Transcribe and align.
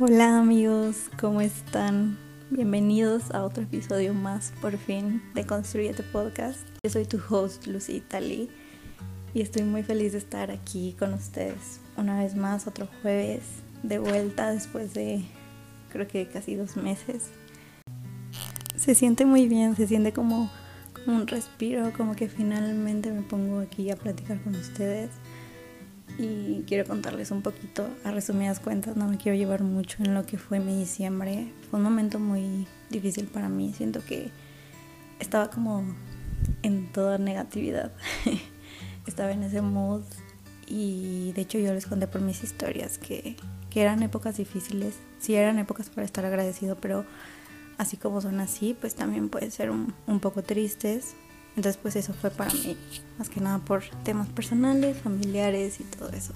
Hola 0.00 0.38
amigos, 0.38 1.10
¿cómo 1.20 1.40
están? 1.40 2.16
Bienvenidos 2.50 3.32
a 3.32 3.42
otro 3.42 3.64
episodio 3.64 4.14
más, 4.14 4.52
por 4.60 4.78
fin, 4.78 5.20
de 5.34 5.44
Construyete 5.44 6.04
Podcast. 6.04 6.60
Yo 6.84 6.90
soy 6.90 7.04
tu 7.04 7.18
host, 7.28 7.66
Lucy 7.66 7.96
Italy, 7.96 8.48
y 9.34 9.40
estoy 9.40 9.64
muy 9.64 9.82
feliz 9.82 10.12
de 10.12 10.18
estar 10.18 10.52
aquí 10.52 10.94
con 10.96 11.14
ustedes 11.14 11.80
una 11.96 12.20
vez 12.22 12.36
más, 12.36 12.68
otro 12.68 12.86
jueves, 13.02 13.42
de 13.82 13.98
vuelta 13.98 14.52
después 14.52 14.94
de 14.94 15.24
creo 15.90 16.06
que 16.06 16.28
casi 16.28 16.54
dos 16.54 16.76
meses. 16.76 17.30
Se 18.76 18.94
siente 18.94 19.24
muy 19.24 19.48
bien, 19.48 19.74
se 19.74 19.88
siente 19.88 20.12
como, 20.12 20.48
como 20.92 21.16
un 21.16 21.26
respiro, 21.26 21.92
como 21.96 22.14
que 22.14 22.28
finalmente 22.28 23.10
me 23.10 23.22
pongo 23.22 23.58
aquí 23.58 23.90
a 23.90 23.96
platicar 23.96 24.40
con 24.42 24.54
ustedes 24.54 25.10
y 26.18 26.64
quiero 26.66 26.84
contarles 26.84 27.30
un 27.30 27.42
poquito 27.42 27.88
a 28.04 28.10
resumidas 28.10 28.58
cuentas, 28.58 28.96
no 28.96 29.06
me 29.06 29.16
quiero 29.16 29.38
llevar 29.38 29.62
mucho 29.62 30.02
en 30.02 30.14
lo 30.14 30.26
que 30.26 30.36
fue 30.36 30.58
mi 30.58 30.76
diciembre. 30.76 31.52
Fue 31.70 31.78
un 31.78 31.84
momento 31.84 32.18
muy 32.18 32.66
difícil 32.90 33.26
para 33.26 33.48
mí, 33.48 33.72
siento 33.72 34.04
que 34.04 34.30
estaba 35.20 35.48
como 35.48 35.84
en 36.62 36.90
toda 36.92 37.18
negatividad. 37.18 37.92
estaba 39.06 39.32
en 39.32 39.44
ese 39.44 39.62
mood 39.62 40.02
y 40.66 41.32
de 41.32 41.42
hecho 41.42 41.58
yo 41.58 41.72
les 41.72 41.86
conté 41.86 42.08
por 42.08 42.20
mis 42.20 42.42
historias 42.42 42.98
que, 42.98 43.36
que 43.70 43.80
eran 43.80 44.02
épocas 44.02 44.36
difíciles, 44.36 44.96
sí 45.18 45.34
eran 45.34 45.58
épocas 45.58 45.88
para 45.88 46.04
estar 46.04 46.24
agradecido, 46.24 46.76
pero 46.76 47.06
así 47.78 47.96
como 47.96 48.20
son 48.20 48.40
así, 48.40 48.76
pues 48.78 48.96
también 48.96 49.28
pueden 49.28 49.52
ser 49.52 49.70
un, 49.70 49.94
un 50.06 50.20
poco 50.20 50.42
tristes 50.42 51.14
entonces 51.56 51.78
pues 51.80 51.96
eso 51.96 52.12
fue 52.12 52.30
para 52.30 52.52
mí, 52.52 52.76
más 53.18 53.28
que 53.28 53.40
nada 53.40 53.58
por 53.58 53.84
temas 54.04 54.28
personales, 54.28 54.96
familiares 54.96 55.80
y 55.80 55.84
todo 55.84 56.10
eso. 56.10 56.32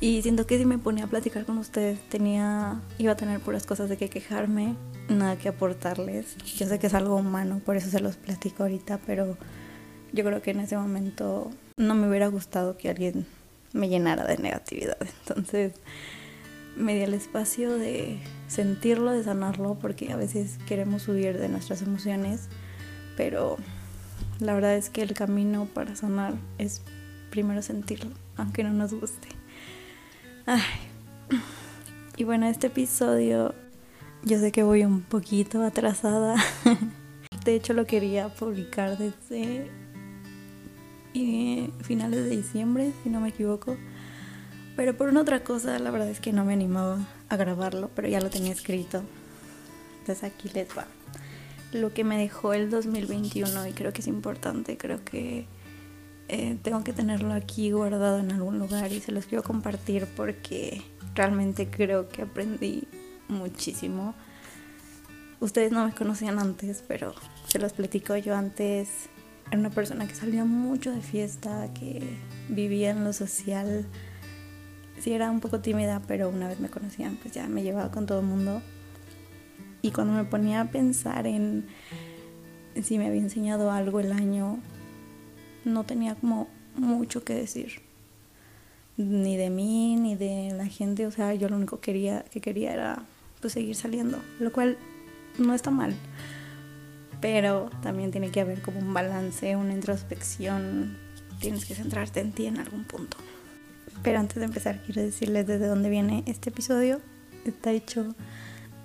Y 0.00 0.20
siento 0.20 0.46
que 0.46 0.58
si 0.58 0.66
me 0.66 0.78
ponía 0.78 1.04
a 1.04 1.06
platicar 1.06 1.46
con 1.46 1.56
ustedes 1.56 1.98
tenía, 2.10 2.80
iba 2.98 3.12
a 3.12 3.16
tener 3.16 3.40
puras 3.40 3.64
cosas 3.64 3.88
de 3.88 3.96
que 3.96 4.10
quejarme, 4.10 4.74
nada 5.08 5.36
que 5.36 5.48
aportarles. 5.48 6.36
Yo 6.56 6.66
sé 6.66 6.78
que 6.78 6.86
es 6.86 6.94
algo 6.94 7.16
humano, 7.16 7.62
por 7.64 7.76
eso 7.76 7.88
se 7.88 8.00
los 8.00 8.16
platico 8.16 8.64
ahorita, 8.64 9.00
pero 9.06 9.38
yo 10.12 10.24
creo 10.24 10.42
que 10.42 10.50
en 10.50 10.60
ese 10.60 10.76
momento 10.76 11.50
no 11.78 11.94
me 11.94 12.08
hubiera 12.08 12.28
gustado 12.28 12.76
que 12.76 12.90
alguien 12.90 13.26
me 13.72 13.88
llenara 13.88 14.26
de 14.26 14.36
negatividad. 14.36 14.98
Entonces 15.00 15.72
me 16.76 16.94
di 16.94 17.00
el 17.00 17.14
espacio 17.14 17.76
de 17.76 18.18
sentirlo, 18.48 19.12
de 19.12 19.24
sanarlo, 19.24 19.78
porque 19.80 20.12
a 20.12 20.16
veces 20.16 20.58
queremos 20.68 21.08
huir 21.08 21.38
de 21.38 21.48
nuestras 21.48 21.80
emociones, 21.82 22.48
pero 23.16 23.56
la 24.38 24.54
verdad 24.54 24.76
es 24.76 24.90
que 24.90 25.02
el 25.02 25.14
camino 25.14 25.66
para 25.66 25.96
sanar 25.96 26.34
es 26.58 26.82
primero 27.30 27.62
sentirlo, 27.62 28.10
aunque 28.36 28.64
no 28.64 28.70
nos 28.70 28.92
guste. 28.92 29.28
Ay. 30.46 30.62
Y 32.16 32.24
bueno, 32.24 32.46
este 32.46 32.68
episodio 32.68 33.54
yo 34.22 34.38
sé 34.38 34.52
que 34.52 34.62
voy 34.62 34.84
un 34.84 35.02
poquito 35.02 35.62
atrasada. 35.62 36.36
De 37.44 37.54
hecho 37.54 37.74
lo 37.74 37.86
quería 37.86 38.28
publicar 38.28 38.98
desde 38.98 39.70
eh, 41.14 41.70
finales 41.82 42.24
de 42.24 42.30
diciembre, 42.30 42.92
si 43.02 43.10
no 43.10 43.20
me 43.20 43.28
equivoco. 43.28 43.76
Pero 44.74 44.96
por 44.96 45.08
una 45.08 45.20
otra 45.20 45.44
cosa, 45.44 45.78
la 45.78 45.90
verdad 45.90 46.10
es 46.10 46.20
que 46.20 46.32
no 46.32 46.44
me 46.44 46.52
animaba 46.52 47.06
a 47.28 47.36
grabarlo, 47.36 47.90
pero 47.94 48.08
ya 48.08 48.20
lo 48.20 48.30
tenía 48.30 48.52
escrito. 48.52 49.02
Entonces 50.00 50.24
aquí 50.24 50.48
les 50.52 50.68
va 50.76 50.86
lo 51.72 51.92
que 51.92 52.04
me 52.04 52.18
dejó 52.18 52.52
el 52.52 52.70
2021 52.70 53.66
y 53.66 53.72
creo 53.72 53.92
que 53.92 54.00
es 54.00 54.06
importante, 54.06 54.76
creo 54.76 55.04
que 55.04 55.46
eh, 56.28 56.58
tengo 56.62 56.82
que 56.82 56.92
tenerlo 56.92 57.32
aquí 57.32 57.70
guardado 57.70 58.18
en 58.18 58.32
algún 58.32 58.58
lugar 58.58 58.92
y 58.92 59.00
se 59.00 59.12
los 59.12 59.26
quiero 59.26 59.44
compartir 59.44 60.06
porque 60.16 60.82
realmente 61.14 61.68
creo 61.68 62.08
que 62.08 62.22
aprendí 62.22 62.88
muchísimo. 63.28 64.14
Ustedes 65.38 65.70
no 65.70 65.86
me 65.86 65.94
conocían 65.94 66.38
antes, 66.38 66.82
pero 66.86 67.14
se 67.46 67.58
los 67.58 67.72
platico 67.72 68.16
yo 68.16 68.34
antes. 68.34 69.08
Era 69.50 69.60
una 69.60 69.70
persona 69.70 70.08
que 70.08 70.14
salía 70.14 70.44
mucho 70.44 70.90
de 70.90 71.00
fiesta, 71.00 71.72
que 71.74 72.18
vivía 72.48 72.90
en 72.90 73.04
lo 73.04 73.12
social. 73.12 73.86
Sí 74.98 75.12
era 75.12 75.30
un 75.30 75.40
poco 75.40 75.60
tímida, 75.60 76.02
pero 76.08 76.28
una 76.28 76.48
vez 76.48 76.58
me 76.58 76.70
conocían, 76.70 77.16
pues 77.16 77.34
ya 77.34 77.46
me 77.48 77.62
llevaba 77.62 77.90
con 77.90 78.06
todo 78.06 78.20
el 78.20 78.26
mundo. 78.26 78.62
Y 79.86 79.92
cuando 79.92 80.14
me 80.14 80.24
ponía 80.24 80.62
a 80.62 80.64
pensar 80.64 81.28
en 81.28 81.68
si 82.82 82.98
me 82.98 83.06
había 83.06 83.20
enseñado 83.20 83.70
algo 83.70 84.00
el 84.00 84.10
año, 84.10 84.58
no 85.64 85.84
tenía 85.84 86.16
como 86.16 86.48
mucho 86.74 87.22
que 87.22 87.34
decir. 87.34 87.82
Ni 88.96 89.36
de 89.36 89.48
mí, 89.48 89.94
ni 89.94 90.16
de 90.16 90.52
la 90.56 90.66
gente. 90.66 91.06
O 91.06 91.12
sea, 91.12 91.34
yo 91.34 91.48
lo 91.48 91.54
único 91.54 91.78
quería, 91.78 92.24
que 92.32 92.40
quería 92.40 92.72
era 92.72 93.04
pues, 93.40 93.52
seguir 93.52 93.76
saliendo. 93.76 94.18
Lo 94.40 94.50
cual 94.50 94.76
no 95.38 95.54
está 95.54 95.70
mal. 95.70 95.94
Pero 97.20 97.70
también 97.80 98.10
tiene 98.10 98.32
que 98.32 98.40
haber 98.40 98.62
como 98.62 98.80
un 98.80 98.92
balance, 98.92 99.54
una 99.54 99.72
introspección. 99.72 100.98
Tienes 101.38 101.64
que 101.64 101.76
centrarte 101.76 102.18
en 102.18 102.32
ti 102.32 102.46
en 102.46 102.58
algún 102.58 102.82
punto. 102.82 103.18
Pero 104.02 104.18
antes 104.18 104.38
de 104.38 104.46
empezar, 104.46 104.82
quiero 104.84 105.02
decirles 105.02 105.46
desde 105.46 105.68
dónde 105.68 105.90
viene 105.90 106.24
este 106.26 106.50
episodio. 106.50 107.00
Está 107.44 107.70
hecho 107.70 108.16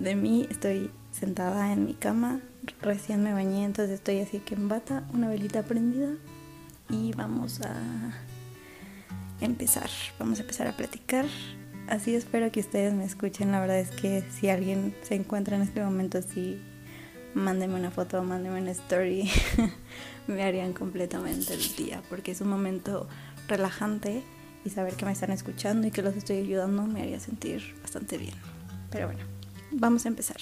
de 0.02 0.16
mí. 0.16 0.48
Estoy 0.50 0.92
sentada 1.12 1.72
en 1.72 1.86
mi 1.86 1.94
cama, 1.94 2.42
recién 2.82 3.24
me 3.24 3.34
bañé, 3.34 3.66
entonces 3.66 3.96
estoy 3.96 4.20
así 4.20 4.40
que 4.40 4.56
en 4.56 4.68
bata, 4.68 5.04
una 5.14 5.30
velita 5.30 5.64
prendida 5.64 6.14
y 6.90 7.14
vamos 7.14 7.62
a 7.62 7.76
empezar. 9.40 9.90
Vamos 10.20 10.40
a 10.40 10.42
empezar 10.42 10.68
a 10.68 10.76
platicar. 10.76 11.26
Así 11.88 12.16
espero 12.16 12.52
que 12.52 12.62
ustedes 12.62 12.94
me 12.94 13.06
escuchen. 13.06 13.52
La 13.52 13.60
verdad 13.60 13.80
es 13.80 13.92
que 13.92 14.24
si 14.32 14.50
alguien 14.50 14.96
se 15.02 15.16
encuentra 15.16 15.56
en 15.56 15.64
este 15.64 15.84
momento 15.84 16.18
así, 16.18 16.62
mándenme 17.34 17.76
una 17.76 17.92
foto, 17.92 18.24
mándenme 18.24 18.62
una 18.62 18.72
story. 18.72 19.30
me 20.28 20.44
harían 20.44 20.74
completamente 20.74 21.54
el 21.54 21.76
día 21.76 22.02
porque 22.10 22.32
es 22.32 22.42
un 22.42 22.50
momento 22.50 23.08
relajante 23.48 24.24
y 24.64 24.70
saber 24.70 24.94
que 24.94 25.06
me 25.06 25.12
están 25.12 25.32
escuchando 25.32 25.88
y 25.88 25.92
que 25.92 26.02
los 26.02 26.16
estoy 26.16 26.38
ayudando 26.38 26.84
me 26.84 27.02
haría 27.02 27.20
sentir 27.20 27.76
bastante 27.82 28.18
bien. 28.18 28.36
Pero 28.92 29.08
bueno 29.08 29.31
vamos 29.72 30.06
a 30.06 30.10
empezar. 30.10 30.38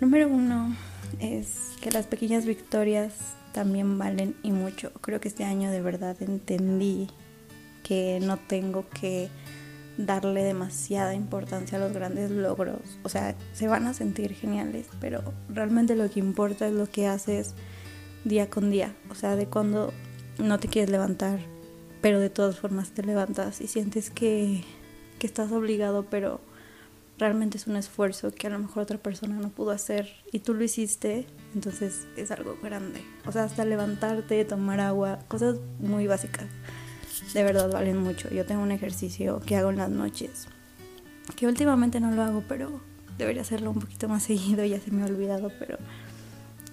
Número 0.00 0.28
uno 0.28 0.76
es 1.20 1.72
que 1.80 1.90
las 1.90 2.06
pequeñas 2.06 2.46
victorias 2.46 3.14
también 3.52 3.98
valen 3.98 4.36
y 4.42 4.52
mucho. 4.52 4.92
Creo 5.00 5.20
que 5.20 5.28
este 5.28 5.44
año 5.44 5.70
de 5.70 5.80
verdad 5.80 6.16
entendí 6.20 7.08
que 7.82 8.20
no 8.22 8.36
tengo 8.36 8.88
que 8.88 9.28
darle 9.96 10.44
demasiada 10.44 11.14
importancia 11.14 11.78
a 11.78 11.80
los 11.80 11.92
grandes 11.92 12.30
logros. 12.30 12.98
O 13.02 13.08
sea, 13.08 13.34
se 13.52 13.66
van 13.66 13.86
a 13.86 13.94
sentir 13.94 14.34
geniales, 14.34 14.86
pero 15.00 15.22
realmente 15.48 15.96
lo 15.96 16.08
que 16.08 16.20
importa 16.20 16.68
es 16.68 16.72
lo 16.72 16.88
que 16.88 17.08
haces 17.08 17.54
día 18.24 18.48
con 18.48 18.70
día. 18.70 18.94
O 19.10 19.14
sea, 19.14 19.34
de 19.34 19.46
cuando 19.46 19.92
no 20.38 20.60
te 20.60 20.68
quieres 20.68 20.90
levantar, 20.90 21.40
pero 22.00 22.20
de 22.20 22.30
todas 22.30 22.58
formas 22.58 22.92
te 22.92 23.02
levantas 23.02 23.60
y 23.60 23.66
sientes 23.66 24.10
que, 24.10 24.62
que 25.18 25.26
estás 25.26 25.50
obligado, 25.50 26.06
pero 26.08 26.40
realmente 27.18 27.58
es 27.58 27.66
un 27.66 27.76
esfuerzo 27.76 28.30
que 28.30 28.46
a 28.46 28.50
lo 28.50 28.58
mejor 28.58 28.84
otra 28.84 28.98
persona 28.98 29.36
no 29.36 29.50
pudo 29.50 29.72
hacer 29.72 30.08
y 30.32 30.38
tú 30.40 30.54
lo 30.54 30.62
hiciste, 30.62 31.26
entonces 31.54 32.06
es 32.16 32.30
algo 32.30 32.56
grande. 32.62 33.02
O 33.26 33.32
sea, 33.32 33.44
hasta 33.44 33.64
levantarte, 33.64 34.44
tomar 34.44 34.80
agua, 34.80 35.18
cosas 35.28 35.56
muy 35.80 36.06
básicas. 36.06 36.46
De 37.34 37.42
verdad 37.42 37.70
valen 37.70 37.98
mucho. 37.98 38.30
Yo 38.30 38.46
tengo 38.46 38.62
un 38.62 38.70
ejercicio 38.70 39.40
que 39.40 39.56
hago 39.56 39.70
en 39.70 39.78
las 39.78 39.90
noches, 39.90 40.46
que 41.36 41.46
últimamente 41.46 42.00
no 42.00 42.12
lo 42.12 42.22
hago, 42.22 42.44
pero 42.48 42.80
debería 43.18 43.42
hacerlo 43.42 43.72
un 43.72 43.80
poquito 43.80 44.08
más 44.08 44.22
seguido, 44.24 44.64
ya 44.64 44.80
se 44.80 44.90
me 44.92 45.02
ha 45.02 45.06
olvidado, 45.06 45.50
pero 45.58 45.78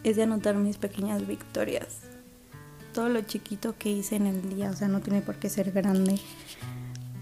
es 0.04 0.16
de 0.16 0.24
anotar 0.24 0.56
mis 0.56 0.78
pequeñas 0.78 1.28
victorias. 1.28 2.02
Todo 2.94 3.10
lo 3.10 3.22
chiquito 3.22 3.76
que 3.78 3.92
hice 3.92 4.16
en 4.16 4.28
el 4.28 4.56
día, 4.56 4.70
o 4.70 4.74
sea, 4.74 4.88
no 4.88 5.02
tiene 5.02 5.22
por 5.22 5.36
qué 5.36 5.50
ser 5.50 5.72
grande, 5.72 6.18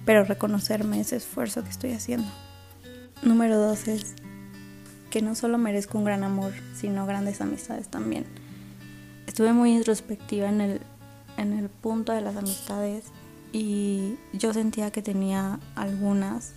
pero 0.06 0.23
reconocerme 0.23 1.00
ese 1.00 1.15
esfuerzo 1.15 1.63
que 1.63 1.69
estoy 1.69 1.94
haciendo. 1.94 2.27
Número 3.25 3.58
dos 3.58 3.88
es 3.88 4.16
que 5.10 5.22
no 5.22 5.34
solo 5.34 5.58
merezco 5.58 5.98
un 5.98 6.04
gran 6.04 6.24
amor, 6.24 6.52
sino 6.75 7.06
grandes 7.06 7.40
amistades 7.40 7.88
también. 7.88 8.25
Estuve 9.28 9.54
muy 9.54 9.72
introspectiva 9.72 10.50
en 10.50 10.60
el, 10.60 10.81
en 11.38 11.54
el 11.54 11.70
punto 11.70 12.12
de 12.12 12.20
las 12.20 12.36
amistades 12.36 13.06
y 13.54 14.18
yo 14.34 14.54
sentía 14.54 14.92
que 14.92 15.02
tenía 15.02 15.60
algunas 15.75 16.54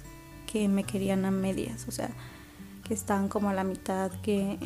que 0.51 0.69
me 0.69 0.83
querían 0.83 1.25
a 1.25 1.31
medias, 1.31 1.87
o 1.87 1.93
sea, 1.93 2.11
que 2.83 2.95
estaban 2.95 3.29
como 3.29 3.51
a 3.51 3.55
la 3.55 3.63
mitad, 3.63 4.11
que 4.23 4.59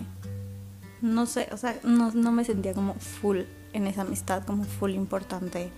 no 1.03 1.27
sé, 1.27 1.49
o 1.53 1.57
sea, 1.59 1.79
no, 1.83 2.13
no 2.13 2.33
me 2.33 2.45
sentía 2.45 2.73
como 2.73 2.95
full 2.95 3.41
en 3.73 3.87
esa 3.87 4.03
amistad, 4.03 4.45
como 4.45 4.65
full 4.65 4.93
importante. 4.93 5.71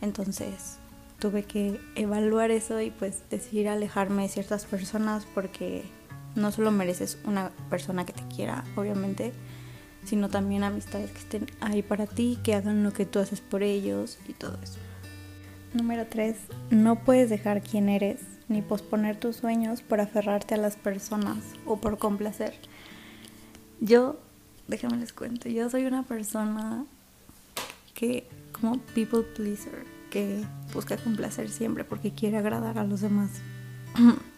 Entonces, 0.00 0.78
tuve 1.18 1.44
que 1.44 1.80
evaluar 1.94 2.50
eso 2.50 2.80
y 2.80 2.90
pues 2.90 3.22
decidir 3.30 3.68
alejarme 3.68 4.22
de 4.22 4.28
ciertas 4.28 4.64
personas 4.66 5.26
porque 5.34 5.82
no 6.34 6.52
solo 6.52 6.70
mereces 6.70 7.18
una 7.24 7.50
persona 7.70 8.06
que 8.06 8.12
te 8.12 8.22
quiera, 8.34 8.64
obviamente, 8.76 9.32
sino 10.04 10.28
también 10.28 10.62
amistades 10.62 11.10
que 11.10 11.18
estén 11.18 11.46
ahí 11.60 11.82
para 11.82 12.06
ti, 12.06 12.38
que 12.42 12.54
hagan 12.54 12.84
lo 12.84 12.92
que 12.92 13.04
tú 13.04 13.18
haces 13.18 13.40
por 13.40 13.62
ellos 13.62 14.18
y 14.28 14.32
todo 14.32 14.56
eso. 14.62 14.78
Número 15.74 16.06
3. 16.06 16.36
No 16.70 17.04
puedes 17.04 17.28
dejar 17.28 17.62
quién 17.62 17.88
eres 17.88 18.20
ni 18.48 18.62
posponer 18.62 19.18
tus 19.18 19.36
sueños 19.36 19.82
por 19.82 20.00
aferrarte 20.00 20.54
a 20.54 20.58
las 20.58 20.76
personas 20.76 21.38
o 21.66 21.76
por 21.76 21.98
complacer. 21.98 22.54
Yo, 23.80 24.18
déjame 24.66 24.96
les 24.96 25.12
cuento, 25.12 25.48
yo 25.48 25.68
soy 25.68 25.84
una 25.84 26.02
persona 26.04 26.86
que 27.94 28.26
como 28.52 28.78
people 28.94 29.22
pleaser, 29.22 29.84
que 30.10 30.44
busca 30.72 30.96
complacer 30.96 31.48
siempre 31.48 31.84
porque 31.84 32.12
quiere 32.12 32.38
agradar 32.38 32.78
a 32.78 32.84
los 32.84 33.00
demás. 33.00 33.30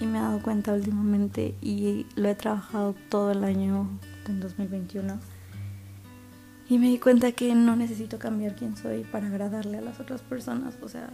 y 0.00 0.06
me 0.06 0.18
he 0.18 0.20
dado 0.20 0.40
cuenta 0.40 0.72
últimamente 0.72 1.54
y 1.60 2.06
lo 2.16 2.28
he 2.28 2.34
trabajado 2.34 2.94
todo 3.08 3.32
el 3.32 3.44
año 3.44 3.86
en 4.26 4.40
2021. 4.40 5.18
Y 6.68 6.78
me 6.78 6.88
di 6.88 6.98
cuenta 6.98 7.32
que 7.32 7.54
no 7.54 7.76
necesito 7.76 8.18
cambiar 8.18 8.54
quién 8.54 8.76
soy 8.76 9.02
para 9.02 9.26
agradarle 9.26 9.78
a 9.78 9.80
las 9.80 10.00
otras 10.00 10.22
personas. 10.22 10.74
O 10.82 10.88
sea, 10.88 11.10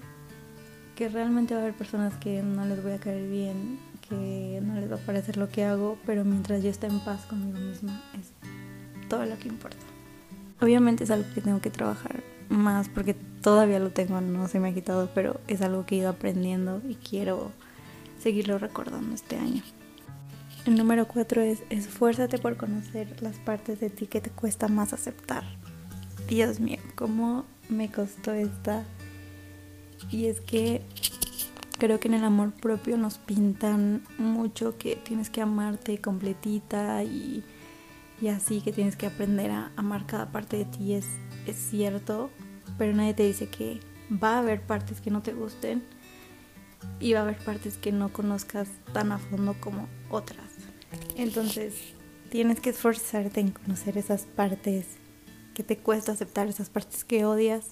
que 0.94 1.08
realmente 1.08 1.54
va 1.54 1.60
a 1.60 1.62
haber 1.64 1.74
personas 1.74 2.14
que 2.14 2.42
no 2.42 2.64
les 2.66 2.82
voy 2.82 2.92
a 2.92 2.98
caer 2.98 3.28
bien, 3.28 3.78
que 4.08 4.60
no 4.62 4.74
les 4.74 4.90
va 4.90 4.96
a 4.96 5.00
parecer 5.00 5.36
lo 5.36 5.48
que 5.48 5.64
hago, 5.64 5.98
pero 6.06 6.24
mientras 6.24 6.62
yo 6.62 6.70
esté 6.70 6.86
en 6.86 7.00
paz 7.00 7.24
conmigo 7.26 7.58
misma 7.58 8.02
es 8.18 8.32
todo 9.08 9.24
lo 9.24 9.38
que 9.38 9.48
importa. 9.48 9.84
Obviamente 10.60 11.04
es 11.04 11.10
algo 11.10 11.28
que 11.34 11.40
tengo 11.40 11.60
que 11.60 11.70
trabajar 11.70 12.22
más 12.48 12.88
porque 12.88 13.14
todavía 13.14 13.78
lo 13.78 13.90
tengo, 13.90 14.20
no 14.20 14.48
se 14.48 14.60
me 14.60 14.68
ha 14.68 14.74
quitado, 14.74 15.10
pero 15.14 15.40
es 15.48 15.62
algo 15.62 15.86
que 15.86 15.96
he 15.96 15.98
ido 15.98 16.10
aprendiendo 16.10 16.80
y 16.88 16.94
quiero 16.96 17.52
seguirlo 18.20 18.58
recordando 18.58 19.14
este 19.14 19.36
año. 19.36 19.62
El 20.66 20.76
número 20.76 21.06
cuatro 21.06 21.42
es 21.42 21.62
esfuérzate 21.70 22.38
por 22.38 22.56
conocer 22.56 23.22
las 23.22 23.36
partes 23.36 23.78
de 23.78 23.88
ti 23.88 24.08
que 24.08 24.20
te 24.20 24.30
cuesta 24.30 24.66
más 24.66 24.92
aceptar. 24.92 25.44
Dios 26.28 26.58
mío, 26.58 26.78
cómo 26.96 27.44
me 27.68 27.90
costó 27.90 28.32
esta. 28.32 28.84
Y 30.10 30.26
es 30.26 30.40
que 30.40 30.82
creo 31.78 32.00
que 32.00 32.08
en 32.08 32.14
el 32.14 32.24
amor 32.24 32.52
propio 32.52 32.96
nos 32.96 33.18
pintan 33.18 34.02
mucho 34.18 34.76
que 34.76 34.96
tienes 34.96 35.30
que 35.30 35.40
amarte 35.40 35.98
completita 35.98 37.04
y, 37.04 37.44
y 38.20 38.28
así 38.28 38.60
que 38.60 38.72
tienes 38.72 38.96
que 38.96 39.06
aprender 39.06 39.52
a 39.52 39.70
amar 39.76 40.06
cada 40.06 40.32
parte 40.32 40.56
de 40.56 40.64
ti. 40.64 40.94
Es, 40.94 41.06
es 41.46 41.56
cierto, 41.56 42.30
pero 42.78 42.92
nadie 42.94 43.14
te 43.14 43.24
dice 43.24 43.48
que 43.48 43.80
va 44.10 44.34
a 44.34 44.38
haber 44.38 44.60
partes 44.62 45.00
que 45.00 45.10
no 45.10 45.22
te 45.22 45.32
gusten 45.32 45.82
y 47.00 47.12
va 47.12 47.20
a 47.20 47.22
haber 47.22 47.38
partes 47.38 47.76
que 47.76 47.92
no 47.92 48.12
conozcas 48.12 48.68
tan 48.92 49.12
a 49.12 49.18
fondo 49.18 49.54
como 49.60 49.88
otras. 50.10 50.46
Entonces, 51.16 51.74
tienes 52.30 52.60
que 52.60 52.70
esforzarte 52.70 53.40
en 53.40 53.50
conocer 53.50 53.98
esas 53.98 54.22
partes 54.22 54.86
que 55.54 55.62
te 55.62 55.76
cuesta 55.78 56.12
aceptar, 56.12 56.48
esas 56.48 56.68
partes 56.68 57.04
que 57.04 57.24
odias, 57.24 57.70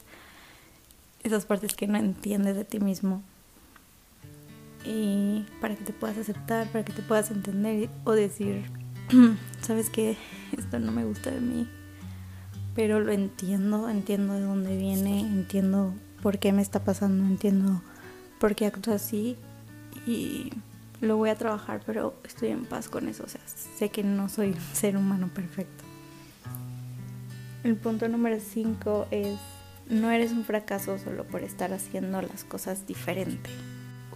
esas 1.22 1.46
partes 1.46 1.74
que 1.74 1.86
no 1.86 1.98
entiendes 1.98 2.56
de 2.56 2.64
ti 2.64 2.80
mismo. 2.80 3.22
Y 4.84 5.46
para 5.60 5.76
que 5.76 5.84
te 5.84 5.92
puedas 5.92 6.18
aceptar, 6.18 6.68
para 6.68 6.84
que 6.84 6.92
te 6.92 7.02
puedas 7.02 7.30
entender 7.30 7.88
o 8.04 8.12
decir, 8.12 8.64
sabes 9.62 9.88
que 9.90 10.16
esto 10.56 10.78
no 10.78 10.92
me 10.92 11.04
gusta 11.04 11.30
de 11.30 11.40
mí, 11.40 11.68
pero 12.74 13.00
lo 13.00 13.12
entiendo, 13.12 13.88
entiendo 13.88 14.34
de 14.34 14.40
dónde 14.40 14.76
viene, 14.76 15.20
entiendo 15.20 15.94
por 16.22 16.38
qué 16.38 16.52
me 16.52 16.62
está 16.62 16.84
pasando, 16.84 17.24
entiendo 17.24 17.82
por 18.40 18.54
qué 18.54 18.66
actúo 18.66 18.94
así 18.94 19.36
y 20.06 20.50
lo 21.00 21.16
voy 21.16 21.30
a 21.30 21.36
trabajar, 21.36 21.82
pero 21.86 22.14
estoy 22.24 22.48
en 22.48 22.64
paz 22.64 22.88
con 22.88 23.08
eso, 23.08 23.24
o 23.24 23.28
sea, 23.28 23.40
sé 23.46 23.90
que 23.90 24.02
no 24.02 24.28
soy 24.28 24.48
un 24.48 24.60
ser 24.74 24.96
humano 24.96 25.28
perfecto. 25.32 25.84
El 27.62 27.76
punto 27.76 28.08
número 28.08 28.38
5 28.40 29.08
es, 29.10 29.38
no 29.88 30.10
eres 30.10 30.32
un 30.32 30.44
fracaso 30.44 30.98
solo 30.98 31.24
por 31.24 31.42
estar 31.42 31.72
haciendo 31.72 32.20
las 32.20 32.44
cosas 32.44 32.86
diferente. 32.86 33.48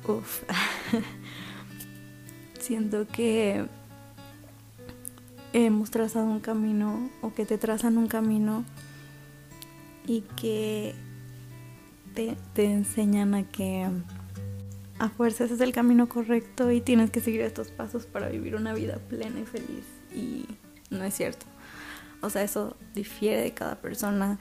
Uf, 0.07 0.43
siento 2.61 3.07
que 3.07 3.67
hemos 5.67 5.91
trazado 5.91 6.27
un 6.27 6.41
camino 6.41 7.11
o 7.23 7.33
que 7.33 7.47
te 7.47 7.59
trazan 7.59 7.99
un 7.99 8.09
camino 8.09 8.65
y 10.07 10.23
que 10.37 10.95
te, 12.15 12.37
te 12.55 12.73
enseñan 12.73 13.35
a 13.35 13.45
que 13.45 13.87
a 14.99 15.09
fuerzas 15.09 15.51
es 15.51 15.61
el 15.61 15.73
camino 15.73 16.09
correcto 16.09 16.71
y 16.71 16.81
tienes 16.81 17.11
que 17.11 17.21
seguir 17.21 17.41
estos 17.43 17.71
pasos 17.71 18.07
para 18.07 18.29
vivir 18.29 18.57
una 18.57 18.75
vida 18.75 18.99
plena 19.09 19.41
y 19.41 19.45
feliz. 19.45 19.85
Y 20.15 20.47
no 20.91 21.05
es 21.05 21.15
cierto. 21.15 21.47
O 22.21 22.31
sea, 22.31 22.43
eso 22.43 22.77
difiere 22.95 23.43
de 23.43 23.53
cada 23.53 23.81
persona. 23.81 24.39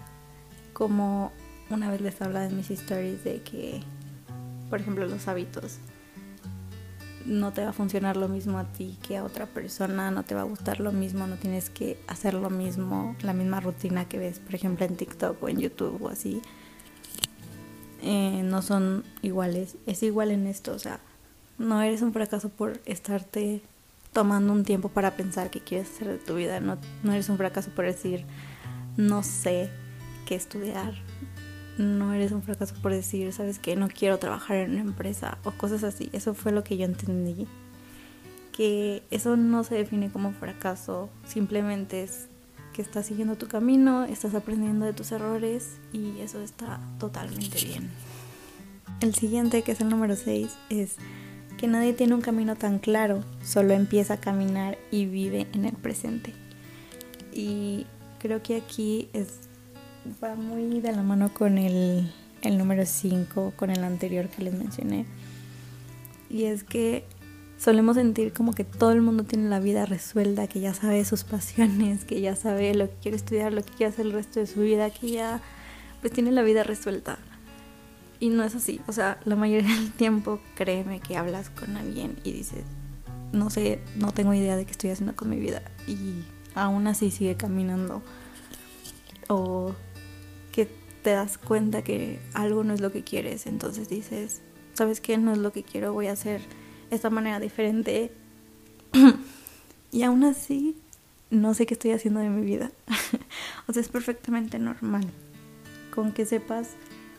Como 0.74 1.32
una 1.70 1.90
vez 1.90 2.02
les 2.02 2.22
hablaba 2.22 2.46
en 2.46 2.58
mis 2.58 2.72
stories 2.72 3.24
de 3.24 3.42
que, 3.42 3.82
por 4.70 4.80
ejemplo, 4.80 5.06
los 5.06 5.28
hábitos 5.28 5.80
no 7.28 7.52
te 7.52 7.62
va 7.62 7.70
a 7.70 7.74
funcionar 7.74 8.16
lo 8.16 8.30
mismo 8.30 8.58
a 8.58 8.64
ti 8.64 8.98
que 9.06 9.18
a 9.18 9.24
otra 9.24 9.46
persona, 9.46 10.10
no 10.12 10.24
te 10.24 10.34
va 10.34 10.42
a 10.42 10.46
gustar 10.46 10.80
lo 10.80 10.92
mismo, 10.92 11.28
no 11.28 11.36
tienes 11.36 11.70
que 11.70 12.00
hacer 12.08 12.34
lo 12.34 12.50
mismo, 12.50 13.16
la 13.22 13.34
misma 13.34 13.60
rutina 13.60 14.08
que 14.08 14.18
ves, 14.18 14.40
por 14.40 14.56
ejemplo, 14.56 14.86
en 14.86 14.96
TikTok 14.96 15.44
o 15.44 15.50
en 15.50 15.60
YouTube 15.60 16.02
o 16.02 16.10
así. 16.10 16.42
Eh, 18.02 18.42
no 18.44 18.62
son 18.62 19.04
iguales, 19.22 19.76
es 19.86 20.02
igual 20.04 20.32
en 20.32 20.48
esto, 20.48 20.72
o 20.72 20.80
sea, 20.80 21.00
no 21.58 21.82
eres 21.82 22.02
un 22.02 22.14
fracaso 22.14 22.50
por 22.50 22.80
estarte 22.86 23.62
tomando 24.14 24.54
un 24.54 24.64
tiempo 24.64 24.90
para 24.90 25.12
pensar 25.16 25.50
qué 25.50 25.60
quieres 25.60 25.90
hacer 25.90 26.08
de 26.08 26.18
tu 26.18 26.36
vida, 26.36 26.60
no, 26.60 26.78
no 27.04 27.12
eres 27.12 27.28
un 27.30 27.38
fracaso 27.38 27.72
por 27.72 27.86
decir 27.86 28.24
no 28.96 29.22
sé 29.24 29.70
qué 30.26 30.36
estudiar, 30.36 30.94
no 31.78 32.14
eres 32.14 32.32
un 32.32 32.42
fracaso 32.44 32.76
por 32.82 32.92
decir, 32.92 33.32
sabes 33.34 33.60
que 33.60 33.76
no 33.76 33.88
quiero 33.88 34.18
trabajar 34.18 34.58
en 34.58 34.72
una 34.72 34.82
empresa 34.82 35.38
o 35.44 35.52
cosas 35.52 35.84
así. 35.84 36.10
Eso 36.14 36.34
fue 36.34 36.52
lo 36.52 36.64
que 36.64 36.78
yo 36.78 36.86
entendí. 36.86 37.48
Que 38.52 39.04
eso 39.12 39.38
no 39.38 39.64
se 39.64 39.76
define 39.76 40.10
como 40.10 40.32
fracaso, 40.32 41.10
simplemente 41.26 42.04
es 42.04 42.28
que 42.74 42.82
estás 42.82 43.06
siguiendo 43.06 43.36
tu 43.36 43.48
camino, 43.48 44.04
estás 44.06 44.36
aprendiendo 44.36 44.86
de 44.86 44.94
tus 44.94 45.12
errores 45.12 45.78
y 45.94 46.20
eso 46.20 46.42
está 46.42 46.80
totalmente 47.00 47.64
bien. 47.64 47.90
El 49.00 49.14
siguiente, 49.14 49.62
que 49.62 49.74
es 49.74 49.82
el 49.82 49.90
número 49.90 50.16
6, 50.16 50.50
es 50.70 50.96
que 51.58 51.68
nadie 51.68 51.94
tiene 51.94 52.14
un 52.14 52.22
camino 52.22 52.56
tan 52.56 52.80
claro, 52.80 53.24
solo 53.44 53.74
empieza 53.74 54.16
a 54.16 54.20
caminar 54.20 54.78
y 54.92 55.06
vive 55.06 55.48
en 55.54 55.66
el 55.66 55.74
presente. 55.74 56.34
Y 57.32 57.86
creo 58.20 58.42
que 58.42 58.56
aquí 58.56 59.10
es 59.14 59.47
va 60.24 60.36
muy 60.36 60.80
de 60.80 60.92
la 60.92 61.04
mano 61.04 61.34
con 61.34 61.58
el, 61.58 62.12
el 62.42 62.58
número 62.58 62.86
5, 62.86 63.54
con 63.56 63.70
el 63.70 63.84
anterior 63.84 64.30
que 64.30 64.44
les 64.44 64.54
mencioné. 64.54 65.06
Y 66.30 66.44
es 66.46 66.64
que 66.64 67.06
solemos 67.58 67.96
sentir 67.96 68.34
como 68.34 68.54
que 68.54 68.64
todo 68.64 68.92
el 68.92 69.02
mundo 69.02 69.24
tiene 69.24 69.50
la 69.50 69.60
vida 69.60 69.86
resuelta, 69.86 70.48
que 70.48 70.60
ya 70.60 70.74
sabe 70.74 71.04
sus 71.06 71.24
pasiones, 71.24 72.06
que 72.06 72.22
ya 72.22 72.36
sabe 72.36 72.74
lo 72.74 72.90
que 72.90 72.96
quiere 73.02 73.18
estudiar, 73.18 73.54
lo 73.54 73.64
que 73.64 73.74
quiere 73.74 73.94
hacer 73.94 74.06
el 74.06 74.14
resto 74.14 74.40
de 74.40 74.48
su 74.48 74.62
vida, 74.62 74.90
que 74.90 75.12
ya 75.12 75.42
pues 76.02 76.14
tiene 76.14 76.32
la 76.32 76.44
vida 76.44 76.64
resuelta. 76.64 77.18
Y 78.20 78.30
no 78.30 78.44
es 78.44 78.56
así, 78.56 78.82
o 78.88 78.94
sea, 78.94 79.20
la 79.26 79.36
mayoría 79.36 79.76
del 79.76 79.92
tiempo 79.92 80.40
créeme 80.56 81.00
que 81.00 81.18
hablas 81.18 81.50
con 81.50 81.78
alguien 81.78 82.18
y 82.24 82.32
dices, 82.32 82.64
no 83.32 83.50
sé, 83.50 83.80
no 83.96 84.12
tengo 84.12 84.34
idea 84.34 84.56
de 84.56 84.66
qué 84.66 84.72
estoy 84.72 84.90
haciendo 84.90 85.16
con 85.16 85.30
mi 85.30 85.38
vida 85.38 85.62
y 85.88 86.24
aún 86.56 86.88
así 86.88 87.12
sigue 87.12 87.36
caminando. 87.36 88.02
O 89.30 89.76
te 90.66 91.12
das 91.12 91.38
cuenta 91.38 91.84
que 91.84 92.20
algo 92.34 92.64
no 92.64 92.74
es 92.74 92.82
lo 92.82 92.92
que 92.92 93.04
quieres, 93.04 93.48
entonces 93.48 93.88
dices, 93.90 94.42
¿sabes 94.74 95.02
qué? 95.02 95.18
No 95.18 95.32
es 95.32 95.38
lo 95.38 95.52
que 95.52 95.64
quiero, 95.64 95.94
voy 95.94 96.08
a 96.08 96.14
hacer 96.14 96.42
esta 96.92 97.10
manera 97.10 97.40
diferente. 97.40 98.12
y 99.92 100.04
aún 100.04 100.24
así, 100.24 100.76
no 101.30 101.54
sé 101.54 101.66
qué 101.66 101.74
estoy 101.74 101.92
haciendo 101.92 102.20
de 102.20 102.30
mi 102.30 102.46
vida. 102.46 102.72
o 103.68 103.74
sea, 103.74 103.82
es 103.82 103.90
perfectamente 103.90 104.60
normal. 104.60 105.06
Con 105.94 106.12
que 106.12 106.26
sepas, 106.26 106.72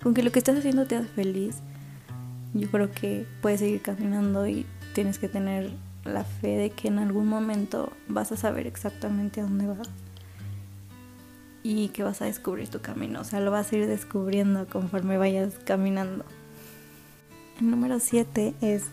con 0.02 0.14
que 0.14 0.22
lo 0.22 0.32
que 0.32 0.38
estás 0.38 0.58
haciendo 0.58 0.86
te 0.86 0.96
hace 0.96 1.08
feliz, 1.08 1.56
yo 2.54 2.70
creo 2.70 2.90
que 2.90 3.26
puedes 3.42 3.60
seguir 3.60 3.82
caminando 3.82 4.46
y 4.46 4.66
tienes 4.94 5.18
que 5.18 5.28
tener 5.28 5.70
la 6.04 6.24
fe 6.24 6.56
de 6.56 6.70
que 6.70 6.88
en 6.88 6.98
algún 6.98 7.26
momento 7.26 7.92
vas 8.08 8.32
a 8.32 8.36
saber 8.36 8.66
exactamente 8.66 9.40
a 9.40 9.44
dónde 9.44 9.66
vas 9.66 9.88
y 11.62 11.88
que 11.88 12.02
vas 12.02 12.22
a 12.22 12.26
descubrir 12.26 12.68
tu 12.68 12.80
camino, 12.80 13.20
o 13.20 13.24
sea, 13.24 13.40
lo 13.40 13.50
vas 13.50 13.72
a 13.72 13.76
ir 13.76 13.86
descubriendo 13.86 14.66
conforme 14.66 15.18
vayas 15.18 15.54
caminando. 15.64 16.24
El 17.60 17.70
número 17.70 17.98
7 17.98 18.54
es 18.60 18.84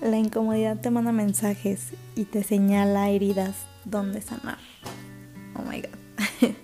la 0.00 0.16
incomodidad 0.16 0.80
te 0.80 0.90
manda 0.90 1.10
mensajes 1.10 1.92
y 2.14 2.24
te 2.24 2.44
señala 2.44 3.10
heridas 3.10 3.56
donde 3.84 4.22
sanar. 4.22 4.58
Oh 5.56 5.62
my 5.62 5.82
god. 5.82 6.50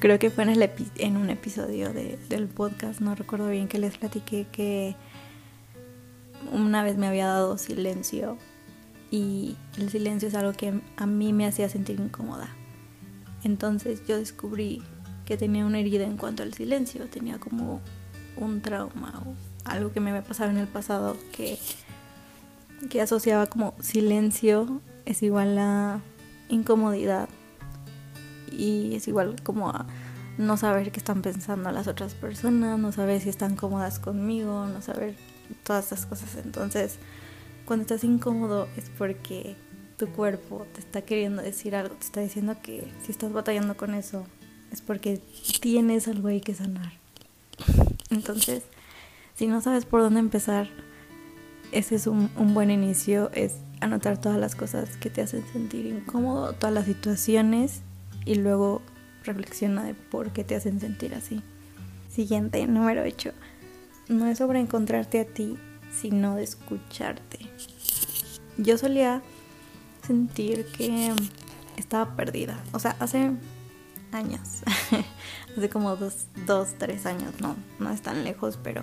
Creo 0.00 0.18
que 0.18 0.30
fue 0.30 0.44
en, 0.44 1.16
un 1.16 1.30
episodio 1.30 1.92
del 1.92 2.48
podcast, 2.48 3.00
no 3.00 3.14
recuerdo 3.14 3.48
bien 3.48 3.68
que 3.68 3.78
les 3.78 3.98
platiqué 3.98 4.46
que 4.50 4.96
una 6.50 6.82
vez 6.82 6.96
me 6.96 7.06
había 7.06 7.26
dado 7.26 7.56
silencio 7.56 8.36
y 9.10 9.56
el 9.78 9.90
silencio 9.90 10.28
es 10.28 10.34
algo 10.34 10.52
que 10.54 10.80
a 10.96 11.06
mí 11.06 11.32
me 11.32 11.46
hacía 11.46 11.68
sentir 11.68 12.00
incómoda 12.00 12.56
entonces 13.44 14.06
yo 14.06 14.18
descubrí 14.18 14.82
que 15.24 15.36
tenía 15.36 15.64
una 15.64 15.78
herida 15.78 16.04
en 16.04 16.16
cuanto 16.16 16.42
al 16.42 16.54
silencio, 16.54 17.06
tenía 17.06 17.38
como 17.38 17.80
un 18.36 18.60
trauma 18.60 19.22
algo 19.64 19.92
que 19.92 20.00
me 20.00 20.10
había 20.10 20.24
pasado 20.24 20.50
en 20.50 20.56
el 20.56 20.66
pasado 20.66 21.16
que, 21.32 21.58
que 22.90 23.00
asociaba 23.00 23.46
como 23.46 23.74
silencio 23.80 24.80
es 25.04 25.22
igual 25.22 25.58
a 25.58 26.00
incomodidad 26.48 27.28
y 28.50 28.94
es 28.94 29.08
igual 29.08 29.36
como 29.42 29.70
a 29.70 29.86
no 30.38 30.56
saber 30.56 30.92
qué 30.92 30.98
están 30.98 31.22
pensando 31.22 31.70
las 31.70 31.88
otras 31.88 32.14
personas, 32.14 32.78
no 32.78 32.92
saber 32.92 33.20
si 33.20 33.28
están 33.28 33.56
cómodas 33.56 33.98
conmigo, 33.98 34.66
no 34.66 34.80
saber 34.80 35.14
todas 35.62 35.86
esas 35.86 36.06
cosas. 36.06 36.36
Entonces, 36.42 36.98
cuando 37.66 37.82
estás 37.82 38.04
incómodo 38.04 38.68
es 38.76 38.90
porque 38.90 39.56
tu 39.96 40.08
cuerpo 40.08 40.66
te 40.74 40.80
está 40.80 41.02
queriendo 41.02 41.42
decir 41.42 41.74
algo, 41.74 41.94
te 41.94 42.04
está 42.04 42.20
diciendo 42.20 42.56
que 42.62 42.90
si 43.04 43.12
estás 43.12 43.32
batallando 43.32 43.76
con 43.76 43.94
eso 43.94 44.26
es 44.72 44.80
porque 44.80 45.20
tienes 45.60 46.08
algo 46.08 46.28
ahí 46.28 46.40
que 46.40 46.54
sanar. 46.54 46.92
Entonces, 48.10 48.62
si 49.34 49.46
no 49.46 49.60
sabes 49.60 49.84
por 49.84 50.00
dónde 50.00 50.20
empezar, 50.20 50.68
ese 51.72 51.94
es 51.94 52.06
un, 52.06 52.30
un 52.36 52.54
buen 52.54 52.70
inicio, 52.70 53.30
es 53.32 53.54
anotar 53.80 54.20
todas 54.20 54.38
las 54.38 54.54
cosas 54.54 54.96
que 54.96 55.10
te 55.10 55.22
hacen 55.22 55.44
sentir 55.52 55.86
incómodo, 55.86 56.52
todas 56.52 56.74
las 56.74 56.86
situaciones 56.86 57.82
y 58.24 58.36
luego 58.36 58.82
reflexiona 59.24 59.84
de 59.84 59.94
por 59.94 60.32
qué 60.32 60.44
te 60.44 60.54
hacen 60.54 60.80
sentir 60.80 61.14
así. 61.14 61.42
Siguiente, 62.10 62.66
número 62.66 63.02
8. 63.02 63.32
No 64.08 64.26
es 64.26 64.38
sobre 64.38 64.60
encontrarte 64.60 65.20
a 65.20 65.24
ti, 65.24 65.56
sino 65.90 66.36
de 66.36 66.42
escucharte. 66.42 67.38
Yo 68.58 68.76
solía 68.76 69.22
sentir 70.06 70.66
que 70.66 71.12
estaba 71.76 72.16
perdida. 72.16 72.62
O 72.72 72.78
sea, 72.78 72.96
hace 72.98 73.32
años, 74.12 74.62
hace 75.56 75.68
como 75.68 75.96
dos, 75.96 76.26
dos, 76.46 76.74
tres 76.78 77.06
años, 77.06 77.32
no, 77.40 77.56
no 77.78 77.90
es 77.90 78.02
tan 78.02 78.24
lejos, 78.24 78.58
pero 78.62 78.82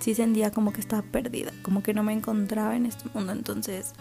sí 0.00 0.14
sentía 0.14 0.50
como 0.50 0.72
que 0.72 0.80
estaba 0.80 1.02
perdida, 1.02 1.52
como 1.62 1.82
que 1.82 1.94
no 1.94 2.02
me 2.02 2.12
encontraba 2.12 2.76
en 2.76 2.86
este 2.86 3.08
mundo. 3.14 3.32
Entonces, 3.32 3.92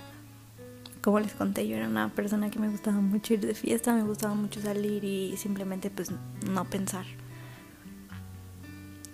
como 1.02 1.20
les 1.20 1.34
conté, 1.34 1.68
yo 1.68 1.78
era 1.78 1.88
una 1.88 2.10
persona 2.10 2.50
que 2.50 2.60
me 2.60 2.70
gustaba 2.70 3.00
mucho 3.00 3.34
ir 3.34 3.42
de 3.42 3.54
fiesta, 3.54 3.94
me 3.94 4.04
gustaba 4.04 4.34
mucho 4.34 4.62
salir 4.62 5.04
y 5.04 5.38
simplemente 5.38 5.90
pues 5.90 6.12
no 6.50 6.66
pensar. 6.66 7.06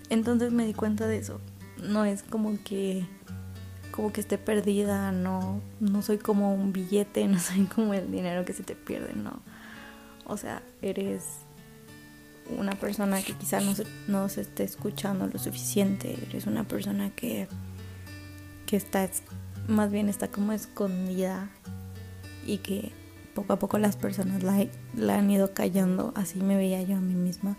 Entonces 0.10 0.52
me 0.52 0.66
di 0.66 0.74
cuenta 0.74 1.08
de 1.08 1.18
eso. 1.18 1.40
No 1.78 2.06
es 2.06 2.24
como 2.24 2.58
que 2.64 3.06
como 3.94 4.12
que 4.12 4.22
esté 4.22 4.40
perdida, 4.40 5.12
no 5.12 5.62
no 5.80 6.02
soy 6.02 6.18
como 6.18 6.54
un 6.54 6.74
billete, 6.74 7.28
no 7.30 7.40
soy 7.40 7.66
como 7.66 7.94
el 7.94 8.12
dinero 8.12 8.44
que 8.44 8.54
se 8.54 8.64
te 8.64 8.76
pierde, 8.76 9.14
no. 9.14 9.40
O 10.26 10.36
sea, 10.36 10.64
eres 10.82 11.24
una 12.58 12.74
persona 12.74 13.22
que 13.22 13.34
quizá 13.34 13.62
no 13.62 13.76
se, 13.76 13.86
no 14.08 14.28
se 14.30 14.42
esté 14.42 14.64
escuchando 14.64 15.28
lo 15.28 15.38
suficiente, 15.40 16.18
eres 16.28 16.48
una 16.48 16.64
persona 16.64 17.12
que, 17.12 17.48
que 18.66 18.76
está, 18.76 19.08
más 19.68 19.92
bien 19.92 20.10
está 20.10 20.28
como 20.30 20.54
escondida 20.54 21.50
y 22.46 22.58
que 22.58 22.92
poco 23.36 23.54
a 23.54 23.60
poco 23.60 23.78
las 23.78 23.96
personas 23.96 24.44
la, 24.44 24.66
la 24.96 25.20
han 25.20 25.30
ido 25.30 25.54
callando, 25.54 26.14
así 26.16 26.40
me 26.42 26.58
veía 26.58 26.82
yo 26.82 26.98
a 26.98 27.02
mí 27.02 27.14
misma. 27.14 27.58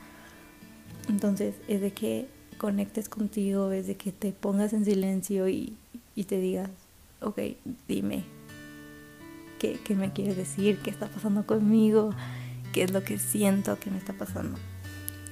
Entonces 1.09 1.55
es 1.69 1.81
de 1.81 1.93
que 1.93 2.29
conectes 2.59 3.09
contigo, 3.09 3.71
es 3.71 3.87
de 3.87 3.97
que 3.97 4.11
te 4.11 4.33
pongas 4.33 4.73
en 4.73 4.85
silencio 4.85 5.49
y, 5.49 5.77
y 6.15 6.25
te 6.25 6.39
digas, 6.39 6.71
ok, 7.21 7.41
dime, 7.89 8.25
¿qué, 9.59 9.79
¿qué 9.85 9.95
me 9.95 10.13
quieres 10.13 10.37
decir? 10.37 10.79
¿Qué 10.79 10.91
está 10.91 11.09
pasando 11.09 11.47
conmigo? 11.47 12.11
¿Qué 12.73 12.83
es 12.83 12.93
lo 12.93 13.03
que 13.05 13.19
siento 13.19 13.79
que 13.79 13.91
me 13.91 13.99
está 13.99 14.13
pasando? 14.13 14.59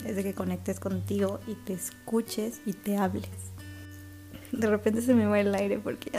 Es 0.06 0.16
de 0.16 0.22
que 0.22 0.34
conectes 0.34 0.80
contigo 0.80 1.40
y 1.46 1.54
te 1.54 1.74
escuches 1.74 2.60
y 2.66 2.72
te 2.72 2.96
hables. 2.96 3.28
De 4.50 4.66
repente 4.66 5.00
se 5.00 5.14
me 5.14 5.26
va 5.26 5.40
el 5.40 5.54
aire 5.54 5.78
porque 5.78 6.10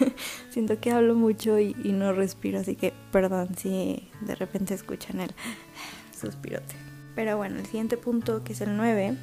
siento 0.50 0.80
que 0.80 0.92
hablo 0.92 1.14
mucho 1.14 1.58
y, 1.58 1.76
y, 1.84 1.92
no 1.92 2.12
respiro, 2.12 2.60
así 2.60 2.74
que 2.74 2.92
perdón 3.10 3.54
si 3.56 4.08
de 4.22 4.34
repente 4.34 4.74
escuchan 4.74 5.20
el 5.20 5.30
suspirote. 6.18 6.74
Pero 7.14 7.36
bueno, 7.36 7.58
el 7.58 7.66
siguiente 7.66 7.96
punto, 7.98 8.42
que 8.44 8.54
es 8.54 8.60
el 8.62 8.76
9, 8.76 9.16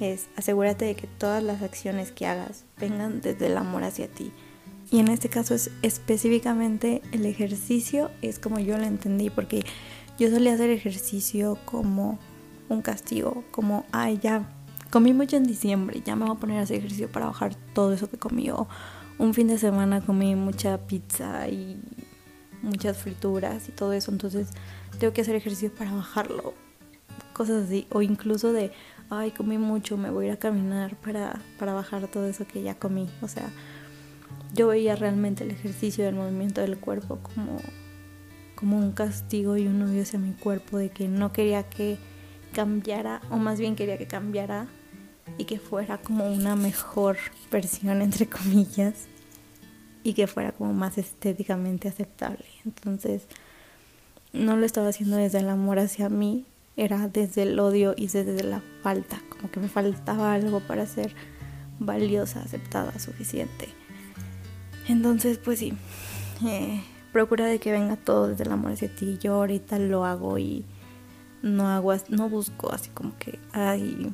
es 0.00 0.28
asegúrate 0.36 0.84
de 0.84 0.94
que 0.94 1.06
todas 1.06 1.42
las 1.42 1.62
acciones 1.62 2.12
que 2.12 2.26
hagas 2.26 2.64
vengan 2.78 3.20
desde 3.20 3.46
el 3.46 3.56
amor 3.56 3.84
hacia 3.84 4.08
ti. 4.08 4.32
Y 4.90 5.00
en 5.00 5.08
este 5.08 5.28
caso 5.28 5.54
es 5.54 5.70
específicamente 5.82 7.02
el 7.12 7.26
ejercicio, 7.26 8.10
es 8.22 8.38
como 8.38 8.58
yo 8.60 8.78
lo 8.78 8.84
entendí, 8.84 9.30
porque 9.30 9.64
yo 10.18 10.30
solía 10.30 10.54
hacer 10.54 10.70
ejercicio 10.70 11.58
como 11.64 12.18
un 12.68 12.82
castigo, 12.82 13.44
como, 13.50 13.84
ay, 13.90 14.18
ya 14.22 14.48
comí 14.90 15.12
mucho 15.12 15.36
en 15.36 15.44
diciembre, 15.44 16.02
ya 16.04 16.14
me 16.14 16.24
voy 16.24 16.36
a 16.36 16.40
poner 16.40 16.58
a 16.58 16.62
hacer 16.62 16.78
ejercicio 16.78 17.10
para 17.10 17.26
bajar 17.26 17.54
todo 17.74 17.92
eso 17.92 18.08
que 18.08 18.16
comí. 18.16 18.50
O 18.50 18.68
un 19.18 19.34
fin 19.34 19.48
de 19.48 19.58
semana 19.58 20.00
comí 20.00 20.34
mucha 20.36 20.78
pizza 20.86 21.48
y 21.48 21.80
muchas 22.62 22.96
frituras 22.96 23.68
y 23.68 23.72
todo 23.72 23.92
eso, 23.92 24.10
entonces 24.10 24.48
tengo 24.98 25.12
que 25.12 25.22
hacer 25.22 25.34
ejercicio 25.34 25.72
para 25.74 25.92
bajarlo. 25.92 26.54
Cosas 27.32 27.66
así, 27.66 27.86
o 27.90 28.02
incluso 28.02 28.52
de, 28.52 28.72
ay, 29.10 29.30
comí 29.30 29.58
mucho, 29.58 29.96
me 29.96 30.10
voy 30.10 30.26
a 30.26 30.28
ir 30.28 30.34
a 30.34 30.38
caminar 30.38 30.96
para, 30.96 31.40
para 31.58 31.72
bajar 31.72 32.08
todo 32.08 32.26
eso 32.26 32.46
que 32.46 32.62
ya 32.62 32.74
comí. 32.74 33.08
O 33.22 33.28
sea, 33.28 33.50
yo 34.54 34.68
veía 34.68 34.96
realmente 34.96 35.44
el 35.44 35.50
ejercicio 35.50 36.04
del 36.04 36.14
movimiento 36.14 36.60
del 36.60 36.78
cuerpo 36.78 37.18
como, 37.22 37.58
como 38.54 38.78
un 38.78 38.92
castigo 38.92 39.56
y 39.56 39.66
un 39.66 39.82
odio 39.82 40.02
hacia 40.02 40.18
mi 40.18 40.32
cuerpo, 40.32 40.78
de 40.78 40.90
que 40.90 41.08
no 41.08 41.32
quería 41.32 41.62
que 41.64 41.98
cambiara, 42.52 43.20
o 43.30 43.36
más 43.36 43.60
bien 43.60 43.76
quería 43.76 43.98
que 43.98 44.06
cambiara 44.06 44.66
y 45.38 45.44
que 45.44 45.58
fuera 45.58 45.98
como 45.98 46.30
una 46.32 46.56
mejor 46.56 47.18
versión, 47.50 48.00
entre 48.02 48.26
comillas, 48.28 49.06
y 50.02 50.14
que 50.14 50.26
fuera 50.26 50.52
como 50.52 50.72
más 50.72 50.98
estéticamente 50.98 51.88
aceptable. 51.88 52.44
Entonces, 52.64 53.26
no 54.32 54.56
lo 54.56 54.64
estaba 54.64 54.88
haciendo 54.88 55.16
desde 55.16 55.38
el 55.38 55.48
amor 55.48 55.78
hacia 55.78 56.08
mí, 56.08 56.46
era 56.76 57.08
desde 57.08 57.42
el 57.42 57.58
odio 57.58 57.94
y 57.96 58.06
desde 58.06 58.42
la 58.42 58.60
falta, 58.82 59.20
como 59.30 59.50
que 59.50 59.60
me 59.60 59.68
faltaba 59.68 60.34
algo 60.34 60.60
para 60.60 60.86
ser 60.86 61.14
valiosa, 61.78 62.42
aceptada, 62.42 62.98
suficiente. 62.98 63.68
Entonces, 64.88 65.38
pues 65.38 65.58
sí, 65.58 65.72
eh, 66.46 66.82
procura 67.12 67.46
de 67.46 67.58
que 67.58 67.72
venga 67.72 67.96
todo 67.96 68.28
desde 68.28 68.44
el 68.44 68.52
amor 68.52 68.72
hacia 68.72 68.94
ti. 68.94 69.18
Yo 69.20 69.34
ahorita 69.34 69.78
lo 69.78 70.04
hago 70.04 70.38
y 70.38 70.64
no 71.42 71.68
hago, 71.68 71.94
no 72.08 72.28
busco 72.28 72.72
así 72.72 72.90
como 72.90 73.16
que 73.18 73.38
hay 73.52 74.12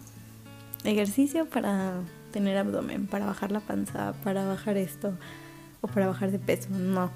ejercicio 0.85 1.47
para 1.47 1.95
tener 2.31 2.57
abdomen, 2.57 3.07
para 3.07 3.27
bajar 3.27 3.53
la 3.53 3.61
panza, 3.61 4.15
para 4.25 4.45
bajar 4.47 4.77
esto 4.77 5.17
o 5.81 5.89
para 5.89 6.07
bajar 6.07 6.31
de 6.31 6.39
peso, 6.39 6.69
no. 6.71 7.11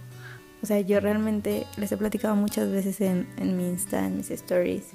O 0.63 0.67
sea, 0.67 0.81
yo 0.81 1.01
realmente 1.01 1.67
les 1.77 1.93
he 1.93 1.97
platicado 1.97 2.35
muchas 2.35 2.71
veces 2.71 3.01
en, 3.01 3.29
en 3.37 3.57
mi 3.57 3.69
Insta, 3.69 4.07
en 4.07 4.17
mis 4.17 4.31
stories, 4.31 4.87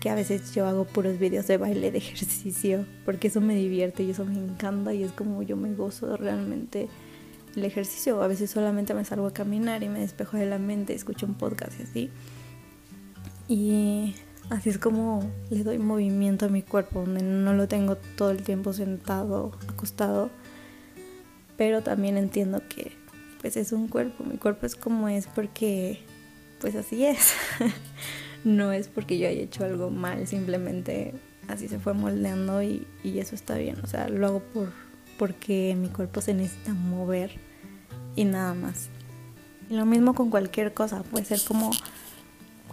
que 0.00 0.10
a 0.10 0.14
veces 0.14 0.54
yo 0.54 0.66
hago 0.66 0.84
puros 0.84 1.18
videos 1.18 1.46
de 1.46 1.56
baile 1.56 1.90
de 1.90 1.98
ejercicio, 1.98 2.86
porque 3.04 3.28
eso 3.28 3.40
me 3.40 3.54
divierte 3.54 4.02
y 4.02 4.10
eso 4.10 4.24
me 4.24 4.34
encanta 4.34 4.94
y 4.94 5.02
es 5.02 5.12
como 5.12 5.42
yo 5.42 5.56
me 5.56 5.74
gozo 5.74 6.16
realmente 6.16 6.88
el 7.56 7.64
ejercicio. 7.64 8.22
A 8.22 8.28
veces 8.28 8.50
solamente 8.50 8.94
me 8.94 9.04
salgo 9.04 9.26
a 9.26 9.32
caminar 9.32 9.82
y 9.82 9.88
me 9.88 10.00
despejo 10.00 10.36
de 10.36 10.46
la 10.46 10.58
mente, 10.58 10.94
escucho 10.94 11.26
un 11.26 11.34
podcast 11.34 11.78
y 11.80 11.82
así. 11.82 12.10
Y 13.48 14.14
así 14.50 14.70
es 14.70 14.78
como 14.78 15.28
le 15.50 15.64
doy 15.64 15.78
movimiento 15.78 16.46
a 16.46 16.48
mi 16.48 16.62
cuerpo, 16.62 17.00
donde 17.00 17.22
no 17.22 17.54
lo 17.54 17.66
tengo 17.66 17.96
todo 17.96 18.30
el 18.30 18.42
tiempo 18.42 18.72
sentado, 18.72 19.52
acostado. 19.68 20.30
Pero 21.56 21.82
también 21.82 22.16
entiendo 22.16 22.62
que 22.68 22.92
pues 23.40 23.56
es 23.56 23.72
un 23.72 23.88
cuerpo, 23.88 24.24
mi 24.24 24.36
cuerpo 24.36 24.66
es 24.66 24.74
como 24.76 25.08
es 25.08 25.26
porque 25.26 26.00
pues 26.60 26.76
así 26.76 27.04
es. 27.04 27.32
no 28.44 28.72
es 28.72 28.88
porque 28.88 29.18
yo 29.18 29.28
haya 29.28 29.42
hecho 29.42 29.64
algo 29.64 29.90
mal, 29.90 30.26
simplemente 30.26 31.14
así 31.48 31.68
se 31.68 31.78
fue 31.78 31.94
moldeando 31.94 32.62
y, 32.62 32.86
y 33.02 33.18
eso 33.18 33.34
está 33.34 33.56
bien. 33.56 33.76
O 33.82 33.86
sea, 33.86 34.08
lo 34.08 34.26
hago 34.26 34.40
por, 34.40 34.72
porque 35.18 35.76
mi 35.78 35.88
cuerpo 35.88 36.20
se 36.20 36.34
necesita 36.34 36.74
mover 36.74 37.32
y 38.16 38.24
nada 38.24 38.54
más. 38.54 38.88
Y 39.70 39.74
lo 39.74 39.84
mismo 39.84 40.14
con 40.14 40.30
cualquier 40.30 40.72
cosa, 40.72 41.02
puede 41.02 41.24
ser 41.24 41.40
como 41.46 41.70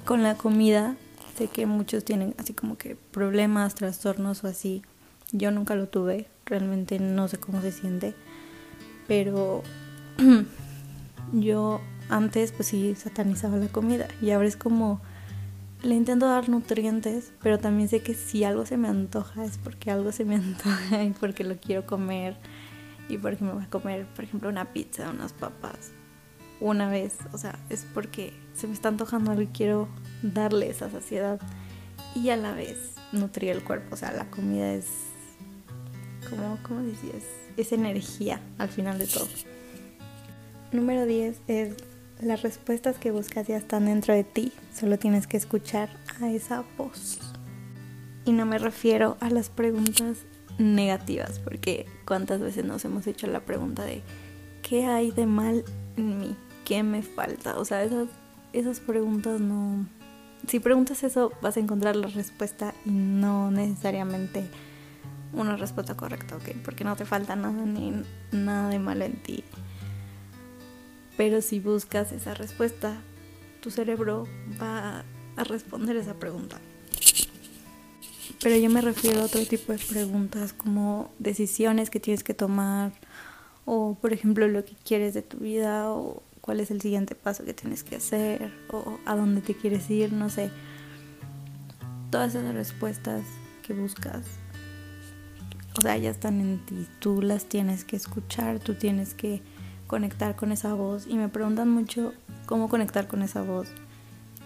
con 0.05 0.23
la 0.23 0.35
comida. 0.35 0.95
Sé 1.37 1.47
que 1.47 1.65
muchos 1.65 2.05
tienen 2.05 2.33
así 2.37 2.53
como 2.53 2.77
que 2.77 2.95
problemas, 2.95 3.75
trastornos 3.75 4.43
o 4.43 4.47
así. 4.47 4.83
Yo 5.31 5.51
nunca 5.51 5.75
lo 5.75 5.87
tuve, 5.87 6.27
realmente 6.45 6.99
no 6.99 7.27
sé 7.27 7.37
cómo 7.37 7.61
se 7.61 7.71
siente. 7.71 8.13
Pero 9.07 9.63
yo 11.33 11.81
antes 12.09 12.51
pues 12.51 12.69
sí 12.69 12.95
satanizaba 12.95 13.57
la 13.57 13.67
comida 13.67 14.07
y 14.21 14.29
ahora 14.31 14.47
es 14.47 14.55
como 14.55 15.01
le 15.85 15.95
intento 15.95 16.27
dar 16.27 16.49
nutrientes, 16.49 17.31
pero 17.41 17.59
también 17.59 17.87
sé 17.87 18.01
que 18.01 18.13
si 18.13 18.43
algo 18.43 18.65
se 18.65 18.77
me 18.77 18.87
antoja 18.87 19.45
es 19.45 19.57
porque 19.57 19.91
algo 19.91 20.11
se 20.11 20.25
me 20.25 20.35
antoja 20.35 21.03
y 21.03 21.11
porque 21.11 21.43
lo 21.43 21.57
quiero 21.57 21.85
comer 21.85 22.37
y 23.07 23.17
porque 23.17 23.43
me 23.43 23.53
voy 23.53 23.63
a 23.63 23.69
comer, 23.69 24.07
por 24.07 24.23
ejemplo, 24.23 24.49
una 24.49 24.73
pizza, 24.73 25.09
unas 25.09 25.33
papas 25.33 25.91
una 26.59 26.89
vez, 26.89 27.17
o 27.33 27.37
sea, 27.37 27.59
es 27.69 27.85
porque 27.93 28.33
se 28.53 28.67
me 28.67 28.73
está 28.73 28.87
antojando 28.87 29.31
algo 29.31 29.43
y 29.43 29.47
quiero 29.47 29.89
darle 30.23 30.69
esa 30.69 30.89
saciedad 30.89 31.39
y 32.15 32.29
a 32.29 32.37
la 32.37 32.53
vez 32.53 32.93
nutrir 33.11 33.51
el 33.51 33.63
cuerpo, 33.63 33.95
o 33.95 33.97
sea, 33.97 34.11
la 34.11 34.29
comida 34.31 34.73
es 34.73 34.87
como, 36.29 36.57
¿cómo 36.63 36.81
decías? 36.81 37.23
es 37.57 37.71
energía 37.71 38.41
al 38.57 38.69
final 38.69 38.97
de 38.97 39.07
todo. 39.07 39.27
Número 40.71 41.05
10 41.05 41.41
es 41.47 41.75
las 42.21 42.41
respuestas 42.41 42.97
que 42.97 43.11
buscas 43.11 43.47
ya 43.47 43.57
están 43.57 43.85
dentro 43.85 44.13
de 44.13 44.23
ti, 44.23 44.51
solo 44.73 44.97
tienes 44.97 45.27
que 45.27 45.37
escuchar 45.37 45.89
a 46.21 46.29
esa 46.29 46.63
voz. 46.77 47.19
Y 48.25 48.31
no 48.31 48.45
me 48.45 48.57
refiero 48.57 49.17
a 49.19 49.29
las 49.29 49.49
preguntas 49.49 50.19
negativas, 50.57 51.39
porque 51.39 51.85
cuántas 52.05 52.39
veces 52.39 52.65
nos 52.65 52.85
hemos 52.85 53.05
hecho 53.07 53.27
la 53.27 53.41
pregunta 53.41 53.83
de 53.83 54.01
¿qué 54.61 54.85
hay 54.85 55.11
de 55.11 55.25
mal 55.25 55.63
en 55.97 56.19
mí? 56.19 56.35
¿Qué 56.63 56.81
me 56.83 57.03
falta? 57.03 57.57
O 57.57 57.65
sea, 57.65 57.83
esas, 57.83 58.07
esas 58.53 58.79
preguntas 58.79 59.39
no... 59.39 59.85
Si 60.47 60.59
preguntas 60.59 61.03
eso 61.03 61.31
vas 61.41 61.57
a 61.57 61.59
encontrar 61.59 61.95
la 61.95 62.07
respuesta 62.07 62.73
y 62.85 62.91
no 62.91 63.51
necesariamente 63.51 64.45
una 65.33 65.57
respuesta 65.57 65.95
correcta, 65.95 66.35
¿ok? 66.37 66.49
Porque 66.63 66.83
no 66.83 66.95
te 66.95 67.05
falta 67.05 67.35
nada 67.35 67.65
ni 67.65 68.03
nada 68.31 68.69
de 68.69 68.79
malo 68.79 69.05
en 69.05 69.21
ti. 69.21 69.43
Pero 71.17 71.41
si 71.41 71.59
buscas 71.59 72.11
esa 72.11 72.33
respuesta, 72.33 73.01
tu 73.61 73.71
cerebro 73.71 74.27
va 74.61 75.03
a 75.35 75.43
responder 75.43 75.95
esa 75.95 76.15
pregunta. 76.15 76.59
Pero 78.41 78.57
yo 78.57 78.69
me 78.69 78.81
refiero 78.81 79.21
a 79.21 79.25
otro 79.25 79.45
tipo 79.45 79.71
de 79.71 79.79
preguntas 79.79 80.53
como 80.53 81.09
decisiones 81.19 81.89
que 81.89 81.99
tienes 81.99 82.23
que 82.23 82.33
tomar 82.33 82.91
o 83.65 83.97
por 83.99 84.13
ejemplo 84.13 84.47
lo 84.47 84.63
que 84.63 84.75
quieres 84.85 85.13
de 85.13 85.21
tu 85.21 85.37
vida 85.37 85.89
o 85.89 86.21
cuál 86.41 86.59
es 86.59 86.69
el 86.69 86.79
siguiente 86.79 87.15
paso 87.15 87.43
que 87.43 87.53
tienes 87.53 87.83
que 87.83 87.95
hacer 87.95 88.51
o 88.69 88.99
a 89.05 89.15
dónde 89.15 89.41
te 89.41 89.55
quieres 89.55 89.89
ir, 89.89 90.13
no 90.13 90.29
sé. 90.29 90.51
Todas 92.11 92.35
esas 92.35 92.53
respuestas 92.53 93.23
que 93.65 93.73
buscas, 93.73 94.21
o 95.77 95.81
sea, 95.81 95.97
ya 95.97 96.11
están 96.11 96.39
en 96.39 96.63
ti, 96.65 96.87
tú 96.99 97.21
las 97.21 97.45
tienes 97.45 97.83
que 97.83 97.95
escuchar, 97.95 98.59
tú 98.59 98.75
tienes 98.75 99.15
que 99.15 99.41
conectar 99.87 100.35
con 100.35 100.51
esa 100.51 100.73
voz 100.73 101.07
y 101.07 101.15
me 101.15 101.29
preguntan 101.29 101.69
mucho 101.69 102.13
cómo 102.45 102.69
conectar 102.69 103.07
con 103.07 103.21
esa 103.21 103.41
voz. 103.41 103.67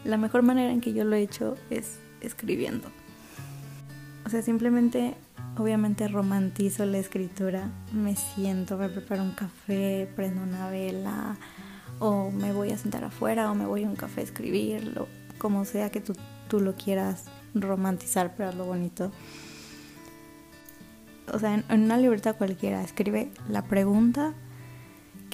La 0.04 0.18
mejor 0.18 0.44
manera 0.44 0.72
en 0.72 0.82
que 0.82 0.94
yo 0.94 1.04
lo 1.04 1.16
he 1.16 1.22
hecho 1.22 1.56
es 1.70 2.00
escribiendo. 2.22 2.90
O 4.26 4.30
sea, 4.30 4.42
simplemente, 4.42 5.16
obviamente 5.58 6.08
romantizo 6.08 6.86
la 6.86 7.00
escritura, 7.00 7.70
me 7.94 8.16
siento, 8.16 8.78
me 8.78 8.90
preparo 8.90 9.24
un 9.24 9.32
café, 9.32 10.10
prendo 10.16 10.44
una 10.44 10.70
vela, 10.70 11.38
o 12.00 12.32
me 12.32 12.54
voy 12.54 12.72
a 12.72 12.78
sentar 12.78 13.04
afuera, 13.04 13.52
o 13.52 13.56
me 13.56 13.66
voy 13.66 13.84
a 13.84 13.90
un 13.90 13.96
café 13.96 14.22
a 14.22 14.24
escribirlo, 14.26 15.08
como 15.38 15.66
sea 15.66 15.90
que 15.90 16.00
tú, 16.00 16.14
tú 16.48 16.60
lo 16.60 16.76
quieras 16.76 17.26
romantizar, 17.56 18.36
pero 18.38 18.52
lo 18.54 18.66
bonito. 18.66 19.12
O 21.34 21.40
sea, 21.40 21.54
en, 21.54 21.66
en 21.70 21.84
una 21.84 21.98
libertad 21.98 22.36
cualquiera, 22.38 22.84
escribe 22.84 23.32
la 23.50 23.64
pregunta 23.64 24.34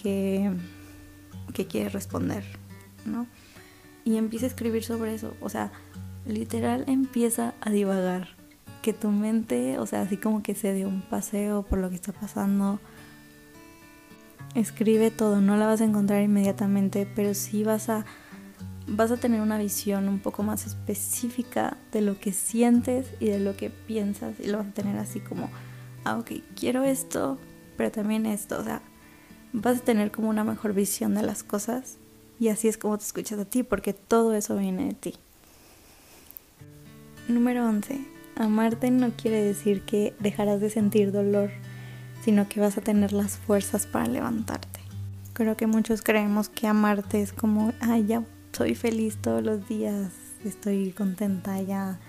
que, 0.05 0.51
que 1.55 1.65
quiere 1.65 1.89
responder, 1.89 2.43
¿no? 3.05 3.25
Y 4.03 4.17
empieza 4.17 4.45
a 4.45 4.49
escribir 4.49 4.83
sobre 4.83 5.15
eso, 5.15 5.35
o 5.41 5.49
sea, 5.49 5.71
literal 6.27 6.83
empieza 6.85 7.55
a 7.59 7.71
divagar, 7.71 8.27
que 8.83 8.93
tu 8.93 9.09
mente, 9.09 9.79
o 9.79 9.87
sea, 9.87 10.01
así 10.01 10.17
como 10.17 10.43
que 10.43 10.53
se 10.53 10.73
dé 10.73 10.85
un 10.85 11.01
paseo 11.01 11.63
por 11.63 11.79
lo 11.79 11.89
que 11.89 11.95
está 11.95 12.13
pasando, 12.13 12.79
escribe 14.53 15.09
todo, 15.09 15.41
no 15.41 15.57
la 15.57 15.65
vas 15.65 15.81
a 15.81 15.85
encontrar 15.85 16.21
inmediatamente, 16.21 17.07
pero 17.15 17.33
sí 17.33 17.63
vas 17.63 17.89
a 17.89 18.05
vas 18.87 19.09
a 19.09 19.17
tener 19.17 19.41
una 19.41 19.57
visión 19.57 20.07
un 20.07 20.19
poco 20.19 20.43
más 20.43 20.67
específica 20.67 21.77
de 21.91 22.01
lo 22.01 22.19
que 22.19 22.31
sientes 22.31 23.07
y 23.19 23.25
de 23.25 23.39
lo 23.39 23.57
que 23.57 23.71
piensas 23.71 24.39
y 24.39 24.45
lo 24.45 24.59
vas 24.59 24.67
a 24.67 24.73
tener 24.73 24.97
así 24.99 25.19
como, 25.19 25.49
ah, 26.03 26.19
ok, 26.19 26.33
quiero 26.55 26.83
esto, 26.83 27.39
pero 27.75 27.91
también 27.91 28.27
esto, 28.27 28.59
o 28.59 28.63
sea, 28.63 28.83
vas 29.61 29.79
a 29.79 29.83
tener 29.83 30.11
como 30.11 30.29
una 30.29 30.43
mejor 30.43 30.73
visión 30.73 31.15
de 31.15 31.23
las 31.23 31.43
cosas 31.43 31.97
y 32.39 32.49
así 32.49 32.67
es 32.67 32.77
como 32.77 32.97
te 32.97 33.05
escuchas 33.05 33.39
a 33.39 33.45
ti 33.45 33.63
porque 33.63 33.93
todo 33.93 34.33
eso 34.33 34.57
viene 34.57 34.85
de 34.85 34.93
ti. 34.93 35.13
Número 37.27 37.65
11. 37.65 38.05
Amarte 38.35 38.91
no 38.91 39.11
quiere 39.11 39.41
decir 39.41 39.81
que 39.83 40.13
dejarás 40.19 40.59
de 40.59 40.69
sentir 40.69 41.11
dolor, 41.11 41.51
sino 42.23 42.49
que 42.49 42.59
vas 42.59 42.77
a 42.77 42.81
tener 42.81 43.13
las 43.13 43.37
fuerzas 43.37 43.87
para 43.87 44.07
levantarte. 44.07 44.81
Creo 45.33 45.55
que 45.55 45.67
muchos 45.67 46.01
creemos 46.01 46.49
que 46.49 46.67
amarte 46.67 47.21
es 47.21 47.31
como, 47.31 47.73
ay, 47.79 48.05
ya 48.07 48.23
soy 48.51 48.75
feliz 48.75 49.17
todos 49.21 49.43
los 49.43 49.67
días, 49.67 50.11
estoy 50.43 50.91
contenta, 50.91 51.61
ya 51.61 51.99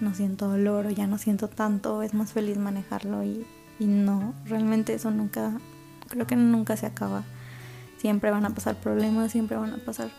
no 0.00 0.14
siento 0.14 0.48
dolor 0.48 0.86
o 0.86 0.90
ya 0.90 1.06
no 1.06 1.18
siento 1.18 1.48
tanto, 1.48 2.02
es 2.02 2.14
más 2.14 2.32
feliz 2.32 2.56
manejarlo 2.56 3.24
y, 3.24 3.44
y 3.78 3.86
no, 3.86 4.34
realmente 4.46 4.94
eso 4.94 5.10
nunca 5.10 5.60
creo 6.08 6.26
que 6.26 6.36
nunca 6.36 6.76
se 6.76 6.86
acaba. 6.86 7.24
Siempre 7.98 8.30
van 8.30 8.44
a 8.44 8.50
pasar 8.50 8.76
problemas, 8.76 9.32
siempre 9.32 9.56
van 9.56 9.72
a 9.72 9.78
pasar 9.78 10.10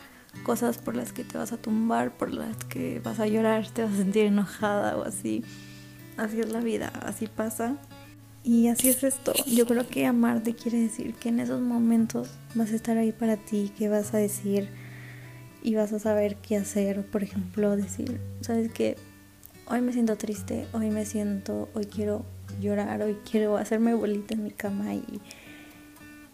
cosas 0.43 0.77
por 0.77 0.95
las 0.95 1.13
que 1.13 1.23
te 1.23 1.37
vas 1.37 1.51
a 1.51 1.57
tumbar, 1.57 2.17
por 2.17 2.33
las 2.33 2.57
que 2.65 2.99
vas 3.03 3.19
a 3.19 3.27
llorar, 3.27 3.67
te 3.69 3.83
vas 3.83 3.93
a 3.93 3.97
sentir 3.97 4.25
enojada 4.25 4.97
o 4.97 5.03
así. 5.03 5.43
Así 6.17 6.39
es 6.39 6.51
la 6.51 6.59
vida, 6.59 6.87
así 7.05 7.27
pasa. 7.27 7.77
Y 8.43 8.67
así 8.67 8.89
es 8.89 9.03
esto. 9.03 9.33
Yo 9.47 9.65
creo 9.65 9.87
que 9.87 10.05
amarte 10.05 10.53
quiere 10.55 10.79
decir 10.79 11.15
que 11.15 11.29
en 11.29 11.39
esos 11.39 11.61
momentos 11.61 12.29
vas 12.53 12.71
a 12.71 12.75
estar 12.75 12.97
ahí 12.97 13.11
para 13.11 13.37
ti, 13.37 13.71
que 13.77 13.89
vas 13.89 14.13
a 14.13 14.17
decir 14.17 14.69
y 15.63 15.73
vas 15.73 15.91
a 15.93 15.99
saber 15.99 16.37
qué 16.37 16.57
hacer. 16.57 17.05
Por 17.07 17.23
ejemplo, 17.23 17.75
decir, 17.75 18.21
¿sabes 18.41 18.71
qué? 18.71 18.97
Hoy 19.67 19.81
me 19.81 19.93
siento 19.93 20.15
triste, 20.15 20.67
hoy 20.73 20.91
me 20.91 21.05
siento, 21.05 21.69
hoy 21.73 21.85
quiero 21.85 22.23
llorar, 22.61 23.01
hoy 23.01 23.17
quiero 23.29 23.57
hacerme 23.57 23.95
bolita 23.95 24.35
en 24.35 24.43
mi 24.43 24.51
cama 24.51 24.93
y 24.93 25.21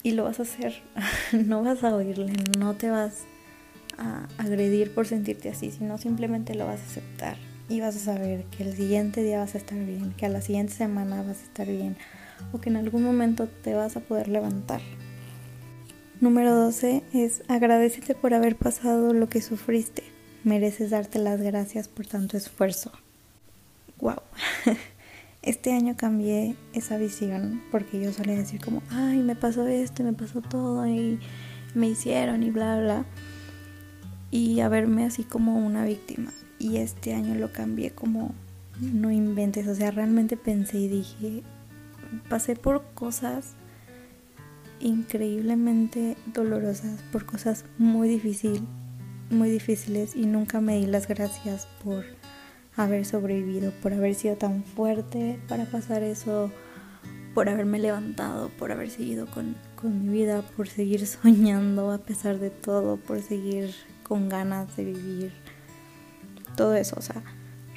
y 0.03 0.11
lo 0.11 0.23
vas 0.23 0.39
a 0.39 0.43
hacer. 0.43 0.81
no 1.33 1.63
vas 1.63 1.83
a 1.83 1.95
oírle, 1.95 2.33
no 2.57 2.75
te 2.75 2.89
vas 2.89 3.23
a 3.97 4.27
agredir 4.37 4.93
por 4.93 5.07
sentirte 5.07 5.49
así, 5.49 5.71
sino 5.71 5.97
simplemente 5.97 6.55
lo 6.55 6.65
vas 6.65 6.79
a 6.79 6.85
aceptar 6.85 7.37
y 7.69 7.79
vas 7.79 7.95
a 7.95 7.99
saber 7.99 8.43
que 8.45 8.63
el 8.63 8.75
siguiente 8.75 9.23
día 9.23 9.39
vas 9.39 9.55
a 9.55 9.57
estar 9.57 9.77
bien, 9.77 10.13
que 10.17 10.25
a 10.25 10.29
la 10.29 10.41
siguiente 10.41 10.73
semana 10.73 11.23
vas 11.23 11.39
a 11.39 11.43
estar 11.43 11.67
bien 11.67 11.95
o 12.51 12.59
que 12.59 12.69
en 12.69 12.75
algún 12.75 13.03
momento 13.03 13.47
te 13.47 13.73
vas 13.73 13.95
a 13.95 14.01
poder 14.01 14.27
levantar. 14.27 14.81
Número 16.19 16.53
12 16.53 17.03
es 17.13 17.43
agradecete 17.47 18.13
por 18.13 18.33
haber 18.33 18.55
pasado 18.55 19.13
lo 19.13 19.29
que 19.29 19.41
sufriste. 19.41 20.03
Mereces 20.43 20.89
darte 20.89 21.17
las 21.17 21.41
gracias 21.41 21.87
por 21.87 22.05
tanto 22.05 22.35
esfuerzo. 22.35 22.91
Wow. 23.99 24.21
Este 25.41 25.73
año 25.73 25.95
cambié 25.97 26.55
esa 26.73 26.97
visión 26.97 27.63
porque 27.71 27.99
yo 27.99 28.13
solía 28.13 28.35
decir 28.35 28.61
como, 28.63 28.83
ay, 28.91 29.23
me 29.23 29.35
pasó 29.35 29.65
esto, 29.67 30.03
me 30.03 30.13
pasó 30.13 30.41
todo 30.41 30.85
y 30.85 31.19
me 31.73 31.89
hicieron 31.89 32.43
y 32.43 32.51
bla, 32.51 32.79
bla. 32.79 33.05
Y 34.29 34.59
a 34.59 34.69
verme 34.69 35.03
así 35.03 35.23
como 35.23 35.57
una 35.57 35.83
víctima. 35.83 36.31
Y 36.59 36.77
este 36.77 37.15
año 37.15 37.33
lo 37.33 37.51
cambié 37.51 37.89
como, 37.89 38.35
no 38.79 39.09
inventes, 39.09 39.67
o 39.67 39.73
sea, 39.73 39.89
realmente 39.89 40.37
pensé 40.37 40.77
y 40.77 40.87
dije, 40.87 41.41
pasé 42.29 42.55
por 42.55 42.83
cosas 42.93 43.55
increíblemente 44.79 46.17
dolorosas, 46.33 47.01
por 47.11 47.25
cosas 47.25 47.65
muy 47.79 48.09
difíciles, 48.09 48.61
muy 49.31 49.49
difíciles 49.49 50.15
y 50.15 50.27
nunca 50.27 50.61
me 50.61 50.77
di 50.77 50.85
las 50.85 51.07
gracias 51.07 51.67
por 51.83 52.05
haber 52.75 53.05
sobrevivido, 53.05 53.71
por 53.81 53.93
haber 53.93 54.15
sido 54.15 54.35
tan 54.35 54.63
fuerte 54.63 55.39
para 55.47 55.65
pasar 55.65 56.03
eso, 56.03 56.51
por 57.33 57.49
haberme 57.49 57.79
levantado, 57.79 58.49
por 58.49 58.71
haber 58.71 58.89
seguido 58.89 59.25
con, 59.27 59.55
con 59.75 60.05
mi 60.05 60.13
vida, 60.13 60.41
por 60.55 60.67
seguir 60.67 61.05
soñando 61.07 61.91
a 61.91 61.97
pesar 61.99 62.39
de 62.39 62.49
todo, 62.49 62.97
por 62.97 63.21
seguir 63.21 63.73
con 64.03 64.29
ganas 64.29 64.75
de 64.75 64.85
vivir. 64.85 65.33
Todo 66.55 66.75
eso, 66.75 66.95
o 66.97 67.01
sea, 67.01 67.23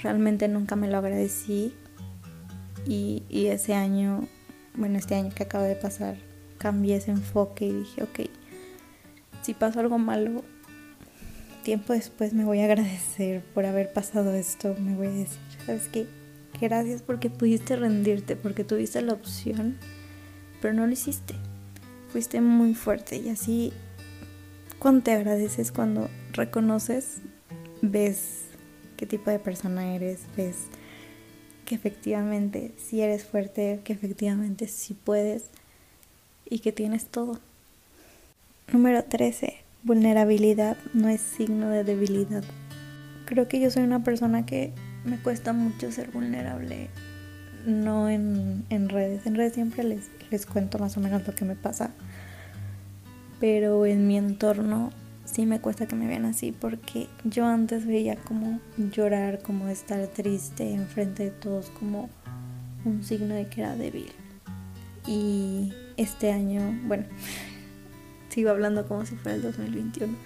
realmente 0.03 0.49
nunca 0.49 0.77
me 0.77 0.89
lo 0.89 0.99
agradecí 0.99 1.75
y, 2.87 3.23
y 3.29 3.47
ese 3.47 3.75
año, 3.75 4.27
bueno, 4.75 4.99
este 4.99 5.15
año 5.15 5.31
que 5.35 5.45
acaba 5.45 5.65
de 5.65 5.77
pasar, 5.77 6.17
cambié 6.59 6.97
ese 6.97 7.13
enfoque 7.13 7.67
y 7.67 7.73
dije, 7.73 8.03
ok, 8.03 8.21
si 9.43 9.55
pasa 9.55 9.81
algo 9.81 9.99
malo, 9.99 10.43
tiempo 11.65 11.95
después 11.95 12.35
me 12.35 12.45
voy 12.45 12.61
a 12.61 12.67
agradecer 12.67 13.43
por 13.55 13.67
haber 13.67 13.93
pasado 13.93 14.33
esto, 14.35 14.77
me 14.79 14.95
voy 14.95 15.09
a 15.09 15.11
decir, 15.11 15.39
¿sabes 15.67 15.89
qué? 15.89 16.07
Gracias 16.61 17.03
porque 17.03 17.31
pudiste 17.31 17.75
rendirte, 17.75 18.37
porque 18.37 18.63
tuviste 18.63 19.03
la 19.03 19.15
opción, 19.15 19.77
pero 20.61 20.75
no 20.75 20.87
lo 20.87 20.93
hiciste. 20.93 21.35
Fuiste 22.13 22.41
muy 22.41 22.75
fuerte 22.75 23.17
y 23.17 23.31
así 23.31 23.73
cuando 24.79 25.03
te 25.03 25.13
agradeces, 25.13 25.73
cuando 25.73 26.09
reconoces, 26.33 27.17
ves 27.83 28.43
qué 28.97 29.07
tipo 29.07 29.31
de 29.31 29.41
persona 29.41 29.97
eres, 29.97 30.21
ves 30.37 30.67
que 31.65 31.75
efectivamente 31.75 32.73
si 32.77 33.01
eres 33.01 33.25
fuerte, 33.25 33.81
que 33.83 33.95
efectivamente 33.95 34.69
si 34.69 34.95
puedes 34.95 35.47
y 36.49 36.61
que 36.61 36.71
tienes 36.71 37.07
todo. 37.07 37.41
Número 38.71 39.03
13 39.03 39.65
vulnerabilidad 39.85 40.77
no 40.95 41.09
es 41.09 41.21
signo 41.21 41.69
de 41.69 41.85
debilidad. 41.85 42.43
Creo 43.27 43.49
que 43.49 43.61
yo 43.61 43.71
soy 43.71 43.85
una 43.85 44.03
persona 44.03 44.45
que 44.45 44.73
me 45.05 45.19
cuesta 45.19 45.53
mucho 45.53 45.93
ser 45.93 46.11
vulnerable, 46.11 46.89
no 47.67 48.09
en, 48.09 48.65
redes. 48.89 49.27
En 49.27 49.35
redes 49.35 49.55
siempre 49.55 49.85
les, 49.85 50.11
les 50.31 50.47
cuento 50.47 50.79
más 50.79 50.97
o 50.97 51.01
menos 51.01 51.27
lo 51.27 51.35
que 51.35 51.45
me 51.45 51.55
pasa. 51.55 51.91
Pero 53.41 53.85
en 53.85 54.07
mi 54.07 54.17
entorno 54.17 54.91
sí 55.25 55.47
me 55.47 55.61
cuesta 55.61 55.87
que 55.87 55.97
me 55.97 56.07
vean 56.07 56.25
así 56.25 56.53
porque 56.53 57.09
yo 57.25 57.47
antes 57.47 57.87
veía 57.87 58.17
como 58.17 58.61
llorar, 58.77 59.41
como 59.43 59.69
estar 59.69 60.07
triste 60.09 60.73
enfrente 60.73 61.25
de 61.25 61.31
todos 61.31 61.71
como 61.71 62.09
un 62.85 63.03
signo 63.03 63.35
de 63.35 63.49
que 63.49 63.61
era 63.61 63.77
débil. 63.77 64.13
Y 65.07 65.73
este 65.97 66.33
año, 66.33 66.61
bueno, 66.87 67.05
sigo 68.35 68.51
hablando 68.51 68.87
como 68.89 69.07
si 69.07 69.15
fuera 69.15 69.37
el 69.37 69.43
2021. 69.43 70.17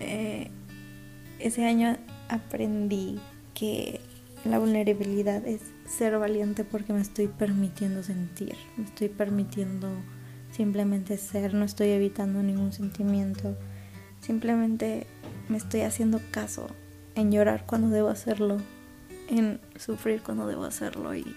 Eh, 0.00 0.50
ese 1.38 1.66
año 1.66 1.98
aprendí 2.30 3.20
que 3.54 4.00
la 4.44 4.58
vulnerabilidad 4.58 5.46
es 5.46 5.60
ser 5.86 6.18
valiente 6.18 6.64
porque 6.64 6.94
me 6.94 7.00
estoy 7.00 7.28
permitiendo 7.28 8.02
sentir, 8.02 8.54
me 8.78 8.84
estoy 8.84 9.08
permitiendo 9.08 9.88
simplemente 10.50 11.18
ser, 11.18 11.52
no 11.52 11.64
estoy 11.64 11.88
evitando 11.88 12.42
ningún 12.42 12.72
sentimiento, 12.72 13.54
simplemente 14.20 15.06
me 15.48 15.58
estoy 15.58 15.82
haciendo 15.82 16.20
caso 16.30 16.68
en 17.16 17.32
llorar 17.32 17.64
cuando 17.66 17.90
debo 17.90 18.08
hacerlo, 18.08 18.58
en 19.28 19.60
sufrir 19.76 20.22
cuando 20.22 20.46
debo 20.46 20.64
hacerlo 20.64 21.14
y 21.14 21.36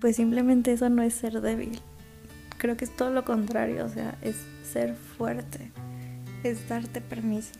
pues 0.00 0.16
simplemente 0.16 0.72
eso 0.72 0.88
no 0.88 1.02
es 1.02 1.14
ser 1.14 1.40
débil. 1.42 1.80
Creo 2.64 2.78
que 2.78 2.86
es 2.86 2.96
todo 2.96 3.10
lo 3.10 3.26
contrario, 3.26 3.84
o 3.84 3.90
sea, 3.90 4.16
es 4.22 4.36
ser 4.62 4.94
fuerte, 4.94 5.70
es 6.44 6.66
darte 6.66 7.02
permiso. 7.02 7.50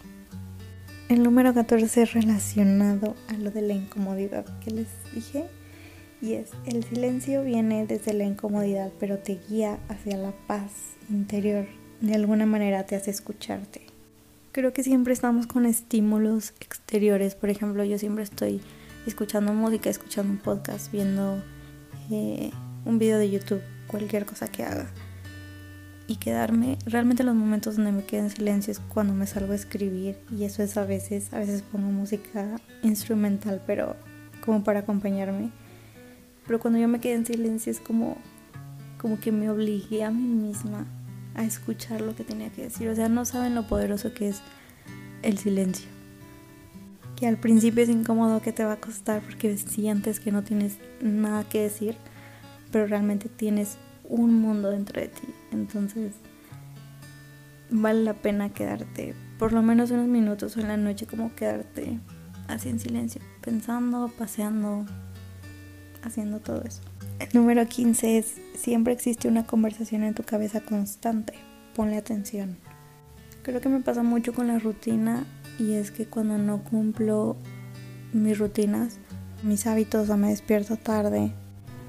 El 1.10 1.22
número 1.22 1.52
14 1.52 2.00
es 2.00 2.14
relacionado 2.14 3.14
a 3.28 3.34
lo 3.34 3.50
de 3.50 3.60
la 3.60 3.74
incomodidad 3.74 4.46
que 4.60 4.70
les 4.70 4.88
dije. 5.14 5.44
Y 6.22 6.32
es, 6.32 6.52
el 6.64 6.84
silencio 6.84 7.44
viene 7.44 7.84
desde 7.84 8.14
la 8.14 8.24
incomodidad, 8.24 8.92
pero 8.98 9.18
te 9.18 9.38
guía 9.46 9.78
hacia 9.90 10.16
la 10.16 10.32
paz 10.46 10.72
interior. 11.10 11.66
De 12.00 12.14
alguna 12.14 12.46
manera 12.46 12.86
te 12.86 12.96
hace 12.96 13.10
escucharte. 13.10 13.82
Creo 14.52 14.72
que 14.72 14.82
siempre 14.82 15.12
estamos 15.12 15.46
con 15.46 15.66
estímulos 15.66 16.54
exteriores. 16.60 17.34
Por 17.34 17.50
ejemplo, 17.50 17.84
yo 17.84 17.98
siempre 17.98 18.24
estoy 18.24 18.62
escuchando 19.06 19.52
música, 19.52 19.90
escuchando 19.90 20.32
un 20.32 20.38
podcast, 20.38 20.90
viendo 20.90 21.44
eh, 22.10 22.52
un 22.86 22.98
video 22.98 23.18
de 23.18 23.30
YouTube, 23.30 23.60
cualquier 23.94 24.26
cosa 24.26 24.48
que 24.48 24.64
haga 24.64 24.88
y 26.08 26.16
quedarme, 26.16 26.78
realmente 26.84 27.22
los 27.22 27.36
momentos 27.36 27.76
donde 27.76 27.92
me 27.92 28.04
quedo 28.04 28.24
en 28.24 28.30
silencio 28.30 28.72
es 28.72 28.80
cuando 28.80 29.14
me 29.14 29.24
salgo 29.24 29.52
a 29.52 29.54
escribir 29.54 30.18
y 30.36 30.42
eso 30.42 30.64
es 30.64 30.76
a 30.76 30.84
veces, 30.84 31.32
a 31.32 31.38
veces 31.38 31.62
pongo 31.62 31.92
música 31.92 32.60
instrumental, 32.82 33.62
pero 33.68 33.94
como 34.44 34.64
para 34.64 34.80
acompañarme. 34.80 35.52
Pero 36.44 36.58
cuando 36.58 36.80
yo 36.80 36.88
me 36.88 36.98
quedé 36.98 37.14
en 37.14 37.24
silencio 37.24 37.70
es 37.70 37.78
como, 37.78 38.18
como 38.98 39.20
que 39.20 39.30
me 39.30 39.48
obligué 39.48 40.02
a 40.02 40.10
mí 40.10 40.26
misma 40.26 40.86
a 41.36 41.44
escuchar 41.44 42.00
lo 42.00 42.16
que 42.16 42.24
tenía 42.24 42.50
que 42.50 42.62
decir. 42.62 42.88
O 42.88 42.96
sea, 42.96 43.08
no 43.08 43.24
saben 43.24 43.54
lo 43.54 43.68
poderoso 43.68 44.12
que 44.12 44.30
es 44.30 44.42
el 45.22 45.38
silencio. 45.38 45.88
Que 47.14 47.28
al 47.28 47.36
principio 47.36 47.84
es 47.84 47.88
incómodo 47.88 48.42
que 48.42 48.52
te 48.52 48.64
va 48.64 48.72
a 48.72 48.80
costar 48.80 49.22
porque 49.22 49.56
sientes 49.56 50.18
que 50.18 50.32
no 50.32 50.42
tienes 50.42 50.78
nada 51.00 51.48
que 51.48 51.60
decir, 51.60 51.96
pero 52.74 52.88
realmente 52.88 53.28
tienes 53.28 53.76
un 54.02 54.34
mundo 54.34 54.70
dentro 54.70 55.00
de 55.00 55.06
ti. 55.06 55.28
Entonces, 55.52 56.14
vale 57.70 58.02
la 58.02 58.14
pena 58.14 58.52
quedarte 58.52 59.14
por 59.38 59.52
lo 59.52 59.62
menos 59.62 59.92
unos 59.92 60.08
minutos 60.08 60.56
en 60.56 60.66
la 60.66 60.76
noche, 60.76 61.06
como 61.06 61.32
quedarte 61.36 62.00
así 62.48 62.70
en 62.70 62.80
silencio, 62.80 63.22
pensando, 63.42 64.10
paseando, 64.18 64.86
haciendo 66.02 66.40
todo 66.40 66.64
eso. 66.64 66.80
El 67.20 67.28
número 67.32 67.64
15 67.64 68.18
es, 68.18 68.34
siempre 68.56 68.92
existe 68.92 69.28
una 69.28 69.46
conversación 69.46 70.02
en 70.02 70.14
tu 70.14 70.24
cabeza 70.24 70.60
constante, 70.60 71.34
ponle 71.76 71.96
atención. 71.96 72.56
Creo 73.44 73.60
que 73.60 73.68
me 73.68 73.82
pasa 73.82 74.02
mucho 74.02 74.34
con 74.34 74.48
la 74.48 74.58
rutina 74.58 75.24
y 75.60 75.74
es 75.74 75.92
que 75.92 76.06
cuando 76.06 76.38
no 76.38 76.64
cumplo 76.64 77.36
mis 78.12 78.36
rutinas, 78.36 78.98
mis 79.44 79.68
hábitos 79.68 80.10
o 80.10 80.16
me 80.16 80.30
despierto 80.30 80.76
tarde 80.76 81.32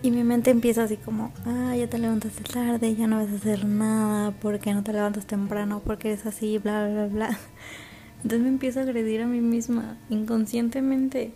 y 0.02 0.12
mi 0.12 0.24
mente 0.24 0.52
empieza 0.52 0.84
así 0.84 0.98
como, 0.98 1.34
ah, 1.46 1.76
ya 1.76 1.90
te 1.90 1.98
levantaste 1.98 2.44
tarde, 2.44 2.96
ya 2.96 3.08
no 3.08 3.18
vas 3.18 3.30
a 3.30 3.36
hacer 3.36 3.66
nada, 3.66 4.32
porque 4.32 4.74
no 4.74 4.84
te 4.84 4.94
levantas 4.94 5.26
temprano, 5.26 5.82
porque 5.84 6.10
eres 6.12 6.26
así, 6.26 6.58
bla, 6.58 6.88
bla, 6.88 7.08
bla. 7.08 7.40
Entonces 8.18 8.42
me 8.42 8.50
empiezo 8.50 8.80
a 8.80 8.84
agredir 8.84 9.22
a 9.22 9.28
mí 9.28 9.42
misma 9.42 9.98
inconscientemente. 10.10 11.34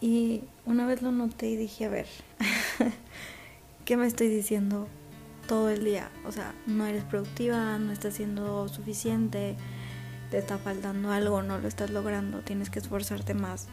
Y 0.00 0.42
una 0.66 0.86
vez 0.86 1.02
lo 1.02 1.12
noté 1.12 1.48
y 1.48 1.56
dije, 1.56 1.86
a 1.86 1.88
ver, 1.88 2.06
¿qué 3.84 3.96
me 3.96 4.06
estoy 4.06 4.28
diciendo 4.28 4.88
todo 5.46 5.70
el 5.70 5.84
día? 5.84 6.10
O 6.26 6.32
sea, 6.32 6.54
no 6.66 6.86
eres 6.86 7.04
productiva, 7.04 7.78
no 7.78 7.92
estás 7.92 8.14
siendo 8.14 8.68
suficiente, 8.68 9.56
te 10.30 10.38
está 10.38 10.58
faltando 10.58 11.10
algo, 11.10 11.42
no 11.42 11.58
lo 11.58 11.68
estás 11.68 11.90
logrando, 11.90 12.40
tienes 12.40 12.70
que 12.70 12.78
esforzarte 12.78 13.34
más. 13.34 13.68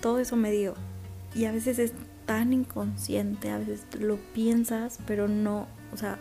Todo 0.00 0.20
eso 0.20 0.36
me 0.36 0.50
dio. 0.50 0.74
Y 1.34 1.44
a 1.44 1.52
veces 1.52 1.78
es 1.78 1.92
tan 2.26 2.52
inconsciente, 2.52 3.50
a 3.50 3.58
veces 3.58 3.86
lo 3.98 4.16
piensas, 4.16 4.98
pero 5.06 5.28
no, 5.28 5.66
o 5.92 5.96
sea, 5.96 6.18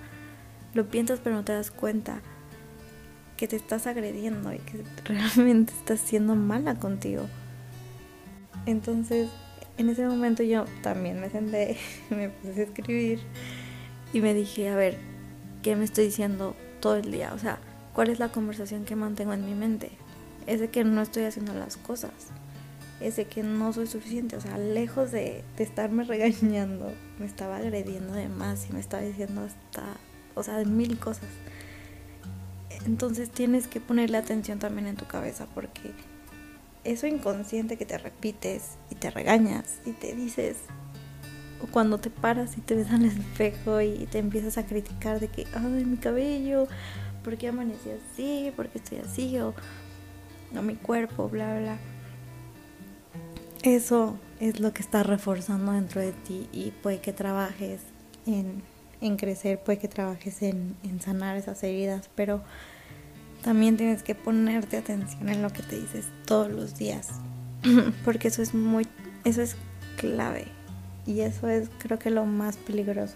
lo 0.74 0.88
piensas 0.89 1.19
pero 1.24 1.36
no 1.36 1.43
te 1.43 1.54
das 1.54 1.72
cuenta 1.72 2.22
que 3.38 3.48
te 3.48 3.56
estás 3.56 3.88
agrediendo 3.88 4.54
y 4.54 4.60
que 4.60 4.84
realmente 5.06 5.74
estás 5.74 6.00
siendo 6.00 6.36
mala 6.36 6.76
contigo. 6.76 7.28
Entonces, 8.65 9.30
en 9.78 9.89
ese 9.89 10.06
momento 10.06 10.43
yo 10.43 10.65
también 10.82 11.19
me 11.22 11.30
senté, 11.30 11.78
me 12.10 12.30
puse 12.30 12.62
a 12.62 12.63
escribir 12.63 13.19
y 14.13 14.22
me 14.22 14.34
dije, 14.34 14.69
a 14.69 14.76
ver, 14.76 14.98
¿qué 15.63 15.76
me 15.76 15.86
estoy 15.86 16.06
diciendo 16.06 16.56
todo 16.82 16.95
el 16.95 17.12
día? 17.12 17.34
O 17.34 17.39
sea, 17.39 17.60
¿cuál 17.93 18.10
es 18.10 18.19
la 18.19 18.30
conversación 18.30 18.86
que 18.86 18.95
mantengo 18.95 19.34
en 19.34 19.45
mi 19.45 19.56
mente? 19.56 19.91
Es 20.48 20.60
de 20.60 20.69
que 20.69 20.84
no 20.84 21.02
estoy 21.02 21.24
haciendo 21.24 21.54
las 21.54 21.78
cosas 21.78 22.12
es 23.01 23.15
de 23.15 23.25
que 23.25 23.43
no 23.43 23.71
soy 23.71 23.88
suficiente, 23.88 24.35
o 24.35 24.41
sea, 24.41 24.57
lejos 24.57 25.12
de, 25.12 25.43
de 25.57 25.63
estarme 25.63 26.03
regañando, 26.05 26.91
me 27.19 27.25
estaba 27.25 27.57
agrediendo 27.57 28.13
de 28.13 28.29
más 28.29 28.67
y 28.69 28.73
me 28.73 28.79
estaba 28.79 29.03
diciendo 29.03 29.41
hasta, 29.41 29.83
o 30.35 30.43
sea, 30.43 30.57
de 30.57 30.65
mil 30.65 30.99
cosas. 30.99 31.29
Entonces 32.85 33.29
tienes 33.29 33.67
que 33.67 33.79
ponerle 33.79 34.17
atención 34.17 34.59
también 34.59 34.88
en 34.88 34.95
tu 34.95 35.05
cabeza 35.05 35.47
porque 35.53 35.91
eso 36.83 37.07
inconsciente 37.07 37.77
que 37.77 37.85
te 37.85 37.97
repites 37.97 38.77
y 38.89 38.95
te 38.95 39.12
regañas 39.12 39.79
y 39.85 39.91
te 39.91 40.15
dices, 40.15 40.57
o 41.62 41.67
cuando 41.67 41.97
te 41.97 42.09
paras 42.09 42.57
y 42.57 42.62
te 42.62 42.75
ves 42.75 42.89
al 42.91 43.05
espejo 43.05 43.81
y 43.81 44.07
te 44.09 44.19
empiezas 44.19 44.57
a 44.57 44.65
criticar 44.65 45.19
de 45.19 45.27
que, 45.27 45.45
ay, 45.53 45.85
mi 45.85 45.97
cabello, 45.97 46.67
¿por 47.23 47.38
qué 47.38 47.49
amanecí 47.49 47.89
así? 47.91 48.53
¿Por 48.55 48.69
qué 48.69 48.77
estoy 48.77 48.99
así? 48.99 49.38
O 49.39 49.53
no, 50.53 50.63
mi 50.63 50.75
cuerpo, 50.75 51.27
bla, 51.27 51.59
bla 51.59 51.77
eso 53.63 54.17
es 54.39 54.60
lo 54.60 54.74
que 54.74 54.82
está 54.82 55.04
reforzando 55.04 55.74
dentro 55.74 56.02
de 56.02 56.13
ti 56.13 56.48
y 56.54 56.72
puede 56.72 57.00
que 57.00 57.12
trabajes 57.12 57.82
en, 58.26 58.62
en 59.02 59.17
crecer, 59.17 59.60
puede 59.60 59.80
que 59.80 59.88
trabajes 59.88 60.41
en, 60.41 60.76
en, 60.84 61.02
sanar 61.02 61.36
esas 61.36 61.62
heridas, 61.63 62.10
pero 62.15 62.41
también 63.43 63.78
tienes 63.78 64.04
que 64.04 64.15
ponerte 64.15 64.78
atención 64.78 65.30
en 65.30 65.41
lo 65.41 65.50
que 65.50 65.63
te 65.63 65.80
dices 65.80 66.06
todos 66.26 66.50
los 66.50 66.78
días, 66.78 67.10
porque 68.06 68.30
eso 68.30 68.41
es 68.41 68.54
muy, 68.54 68.88
eso 69.26 69.41
es 69.41 69.56
clave 69.98 70.48
y 71.06 71.22
eso 71.22 71.50
es 71.50 71.69
creo 71.80 72.00
que 72.00 72.12
lo 72.12 72.26
más 72.26 72.58
peligroso. 72.58 73.15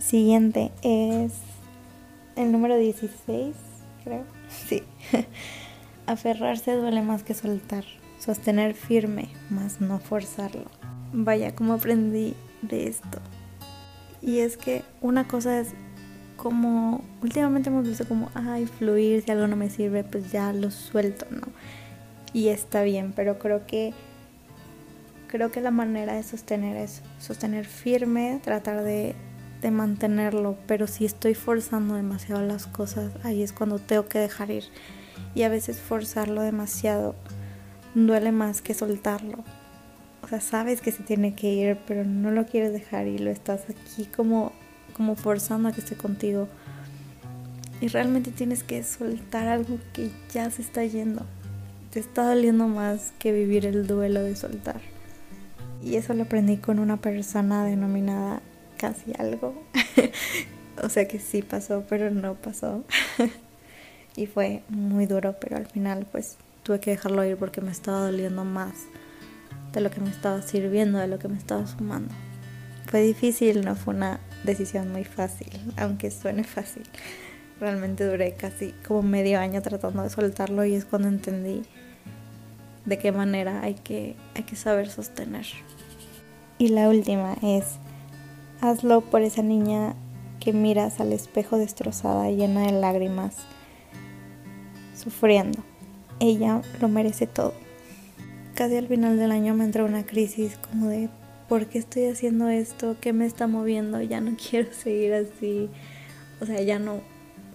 Siguiente 0.00 0.72
es 0.82 1.34
el 2.36 2.50
número 2.52 2.76
16, 2.76 3.54
creo. 4.04 4.24
Sí. 4.68 4.82
Aferrarse 6.06 6.72
duele 6.72 7.02
más 7.02 7.22
que 7.22 7.34
soltar 7.34 7.84
sostener 8.20 8.74
firme, 8.74 9.30
más 9.48 9.80
no 9.80 9.98
forzarlo. 9.98 10.66
Vaya, 11.12 11.54
como 11.56 11.72
aprendí 11.72 12.36
de 12.62 12.86
esto. 12.86 13.18
Y 14.22 14.40
es 14.40 14.56
que 14.56 14.84
una 15.00 15.26
cosa 15.26 15.58
es 15.58 15.68
como 16.36 17.02
últimamente 17.22 17.70
hemos 17.70 17.86
visto 17.86 18.06
como, 18.06 18.30
ay, 18.34 18.66
fluir, 18.66 19.22
si 19.22 19.30
algo 19.30 19.46
no 19.46 19.56
me 19.56 19.70
sirve, 19.70 20.04
pues 20.04 20.30
ya 20.30 20.52
lo 20.52 20.70
suelto, 20.70 21.26
¿no? 21.30 21.48
Y 22.32 22.48
está 22.48 22.82
bien, 22.82 23.12
pero 23.14 23.38
creo 23.38 23.66
que 23.66 23.92
creo 25.26 25.50
que 25.52 25.60
la 25.60 25.70
manera 25.70 26.14
de 26.14 26.22
sostener 26.22 26.76
es 26.76 27.02
sostener 27.18 27.64
firme, 27.64 28.40
tratar 28.42 28.82
de, 28.82 29.14
de 29.62 29.70
mantenerlo, 29.70 30.56
pero 30.66 30.86
si 30.86 31.04
estoy 31.04 31.34
forzando 31.34 31.94
demasiado 31.94 32.42
las 32.42 32.66
cosas, 32.66 33.12
ahí 33.22 33.42
es 33.42 33.52
cuando 33.52 33.78
tengo 33.78 34.06
que 34.06 34.18
dejar 34.18 34.50
ir. 34.50 34.64
Y 35.34 35.42
a 35.42 35.48
veces 35.48 35.78
forzarlo 35.80 36.42
demasiado 36.42 37.14
duele 37.94 38.32
más 38.32 38.62
que 38.62 38.74
soltarlo. 38.74 39.44
O 40.22 40.28
sea, 40.28 40.40
sabes 40.40 40.80
que 40.80 40.92
se 40.92 41.02
tiene 41.02 41.34
que 41.34 41.52
ir, 41.52 41.78
pero 41.86 42.04
no 42.04 42.30
lo 42.30 42.46
quieres 42.46 42.72
dejar 42.72 43.06
y 43.06 43.18
lo 43.18 43.30
estás 43.30 43.62
aquí 43.70 44.04
como, 44.04 44.52
como 44.96 45.16
forzando 45.16 45.68
a 45.68 45.72
que 45.72 45.80
esté 45.80 45.96
contigo. 45.96 46.48
Y 47.80 47.88
realmente 47.88 48.30
tienes 48.30 48.62
que 48.62 48.82
soltar 48.82 49.48
algo 49.48 49.78
que 49.92 50.10
ya 50.32 50.50
se 50.50 50.62
está 50.62 50.84
yendo. 50.84 51.24
Te 51.90 52.00
está 52.00 52.28
doliendo 52.28 52.68
más 52.68 53.12
que 53.18 53.32
vivir 53.32 53.66
el 53.66 53.86
duelo 53.86 54.22
de 54.22 54.36
soltar. 54.36 54.80
Y 55.82 55.96
eso 55.96 56.12
lo 56.12 56.24
aprendí 56.24 56.58
con 56.58 56.78
una 56.78 56.98
persona 56.98 57.64
denominada 57.64 58.42
casi 58.76 59.12
algo, 59.18 59.54
O 60.82 60.88
sea 60.88 61.06
que 61.06 61.18
sí 61.18 61.42
pasó, 61.42 61.84
pero 61.88 62.10
no 62.10 62.34
pasó. 62.34 62.84
y 64.16 64.26
fue 64.26 64.62
muy 64.68 65.06
duro, 65.06 65.36
pero 65.40 65.56
al 65.56 65.66
final 65.66 66.06
pues 66.10 66.36
tuve 66.62 66.80
que 66.80 66.90
dejarlo 66.90 67.24
ir 67.24 67.36
porque 67.36 67.60
me 67.60 67.70
estaba 67.70 68.00
doliendo 68.00 68.44
más 68.44 68.86
de 69.72 69.80
lo 69.80 69.90
que 69.90 70.00
me 70.00 70.10
estaba 70.10 70.42
sirviendo, 70.42 70.98
de 70.98 71.06
lo 71.06 71.18
que 71.18 71.28
me 71.28 71.36
estaba 71.36 71.66
sumando. 71.66 72.12
Fue 72.86 73.02
difícil, 73.02 73.64
no 73.64 73.76
fue 73.76 73.94
una 73.94 74.20
decisión 74.44 74.90
muy 74.90 75.04
fácil, 75.04 75.48
aunque 75.76 76.10
suene 76.10 76.44
fácil. 76.44 76.82
Realmente 77.60 78.04
duré 78.04 78.34
casi 78.34 78.72
como 78.86 79.02
medio 79.02 79.38
año 79.38 79.62
tratando 79.62 80.02
de 80.02 80.10
soltarlo 80.10 80.64
y 80.64 80.74
es 80.74 80.84
cuando 80.84 81.08
entendí 81.08 81.62
de 82.86 82.98
qué 82.98 83.12
manera 83.12 83.62
hay 83.62 83.74
que, 83.74 84.16
hay 84.34 84.42
que 84.42 84.56
saber 84.56 84.88
sostener. 84.88 85.46
Y 86.58 86.68
la 86.68 86.88
última 86.88 87.36
es, 87.42 87.76
hazlo 88.60 89.02
por 89.02 89.22
esa 89.22 89.42
niña 89.42 89.94
que 90.40 90.52
miras 90.52 91.00
al 91.00 91.12
espejo 91.12 91.58
destrozada, 91.58 92.30
llena 92.30 92.62
de 92.62 92.72
lágrimas, 92.72 93.36
sufriendo. 94.96 95.69
Ella 96.20 96.62
lo 96.80 96.88
merece 96.88 97.26
todo. 97.26 97.54
Casi 98.54 98.76
al 98.76 98.88
final 98.88 99.16
del 99.16 99.32
año 99.32 99.54
me 99.54 99.64
entró 99.64 99.86
una 99.86 100.04
crisis 100.04 100.58
como 100.58 100.88
de, 100.88 101.08
¿por 101.48 101.66
qué 101.66 101.78
estoy 101.78 102.04
haciendo 102.04 102.48
esto? 102.48 102.96
¿Qué 103.00 103.12
me 103.12 103.26
está 103.26 103.46
moviendo? 103.46 104.00
Ya 104.02 104.20
no 104.20 104.36
quiero 104.50 104.72
seguir 104.72 105.14
así. 105.14 105.68
O 106.40 106.46
sea, 106.46 106.60
ya 106.62 106.78
no, 106.78 107.00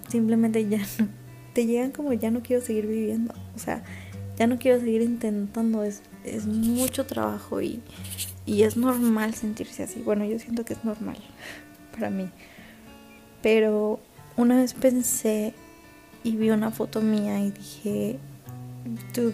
simplemente 0.10 0.68
ya 0.68 0.80
no, 1.00 1.08
te 1.54 1.66
llegan 1.66 1.92
como 1.92 2.12
ya 2.14 2.32
no 2.32 2.42
quiero 2.42 2.62
seguir 2.64 2.88
viviendo. 2.88 3.34
O 3.56 3.60
sea, 3.60 3.84
ya 4.38 4.48
no 4.48 4.58
quiero 4.58 4.80
seguir 4.80 5.02
intentando. 5.02 5.84
Es, 5.84 6.02
es 6.24 6.48
mucho 6.48 7.06
trabajo 7.06 7.62
y, 7.62 7.82
y 8.46 8.64
es 8.64 8.78
normal 8.78 9.34
sentirse 9.36 9.84
así. 9.84 10.02
Bueno, 10.02 10.26
yo 10.26 10.40
siento 10.40 10.66
que 10.66 10.74
es 10.74 10.84
normal 10.84 11.18
para 11.92 12.10
mí. 12.10 12.30
Pero 13.42 14.00
una 14.38 14.58
vez 14.58 14.74
pensé 14.74 15.54
y 16.24 16.36
vi 16.36 16.50
una 16.50 16.72
foto 16.72 17.02
mía 17.02 17.40
y 17.40 17.52
dije, 17.52 18.20
tú, 19.14 19.34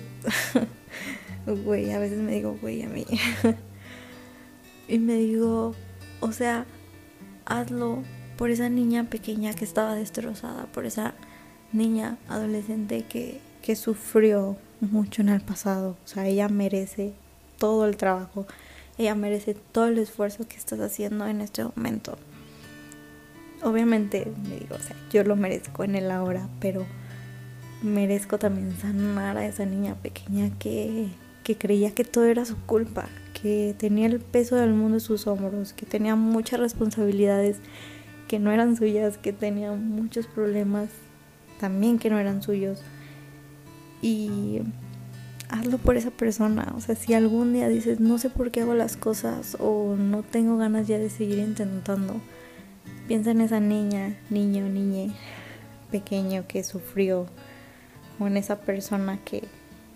güey, 1.65 1.91
a 1.91 1.99
veces 1.99 2.19
me 2.19 2.33
digo, 2.33 2.57
güey, 2.61 2.83
a 2.83 2.89
mí. 2.89 3.05
y 4.87 4.99
me 4.99 5.15
digo, 5.15 5.75
o 6.19 6.31
sea, 6.31 6.65
hazlo 7.45 8.03
por 8.37 8.49
esa 8.49 8.69
niña 8.69 9.09
pequeña 9.09 9.53
que 9.53 9.65
estaba 9.65 9.95
destrozada, 9.95 10.65
por 10.67 10.85
esa 10.85 11.13
niña 11.73 12.17
adolescente 12.27 13.03
que, 13.03 13.39
que 13.61 13.75
sufrió 13.75 14.57
mucho 14.81 15.21
en 15.21 15.29
el 15.29 15.41
pasado. 15.41 15.97
O 16.03 16.07
sea, 16.07 16.27
ella 16.27 16.49
merece 16.49 17.13
todo 17.57 17.85
el 17.85 17.97
trabajo, 17.97 18.47
ella 18.97 19.15
merece 19.15 19.53
todo 19.53 19.87
el 19.87 19.99
esfuerzo 19.99 20.47
que 20.47 20.57
estás 20.57 20.79
haciendo 20.79 21.27
en 21.27 21.41
este 21.41 21.63
momento. 21.63 22.17
Obviamente, 23.63 24.31
me 24.47 24.59
digo, 24.59 24.75
o 24.75 24.79
sea, 24.79 24.95
yo 25.11 25.23
lo 25.23 25.35
merezco 25.35 25.83
en 25.83 25.95
el 25.95 26.09
ahora, 26.09 26.49
pero 26.59 26.85
merezco 27.81 28.37
también 28.37 28.77
sanar 28.77 29.37
a 29.37 29.45
esa 29.45 29.65
niña 29.65 29.95
pequeña 29.95 30.51
que, 30.59 31.07
que 31.43 31.57
creía 31.57 31.91
que 31.91 32.03
todo 32.03 32.25
era 32.25 32.45
su 32.45 32.57
culpa, 32.65 33.07
que 33.41 33.75
tenía 33.77 34.07
el 34.07 34.19
peso 34.19 34.55
del 34.55 34.73
mundo 34.73 34.97
en 34.97 35.01
sus 35.01 35.27
hombros, 35.27 35.73
que 35.73 35.85
tenía 35.85 36.15
muchas 36.15 36.59
responsabilidades 36.59 37.57
que 38.27 38.39
no 38.39 38.51
eran 38.51 38.77
suyas, 38.77 39.17
que 39.17 39.33
tenía 39.33 39.71
muchos 39.73 40.27
problemas 40.27 40.89
también 41.59 41.99
que 41.99 42.09
no 42.09 42.19
eran 42.19 42.41
suyos. 42.41 42.81
Y 44.01 44.61
hazlo 45.49 45.77
por 45.77 45.97
esa 45.97 46.11
persona. 46.11 46.73
O 46.75 46.81
sea, 46.81 46.95
si 46.95 47.13
algún 47.13 47.53
día 47.53 47.67
dices, 47.67 47.99
no 47.99 48.17
sé 48.17 48.29
por 48.29 48.51
qué 48.51 48.61
hago 48.61 48.73
las 48.73 48.97
cosas 48.97 49.57
o 49.59 49.95
no 49.97 50.23
tengo 50.23 50.57
ganas 50.57 50.87
ya 50.87 50.97
de 50.97 51.09
seguir 51.09 51.39
intentando, 51.39 52.21
piensa 53.07 53.31
en 53.31 53.41
esa 53.41 53.59
niña, 53.59 54.17
niño, 54.29 54.63
niñe 54.69 55.13
pequeño 55.91 56.45
que 56.47 56.63
sufrió 56.63 57.27
o 58.21 58.27
en 58.27 58.37
esa 58.37 58.61
persona 58.61 59.19
que, 59.25 59.43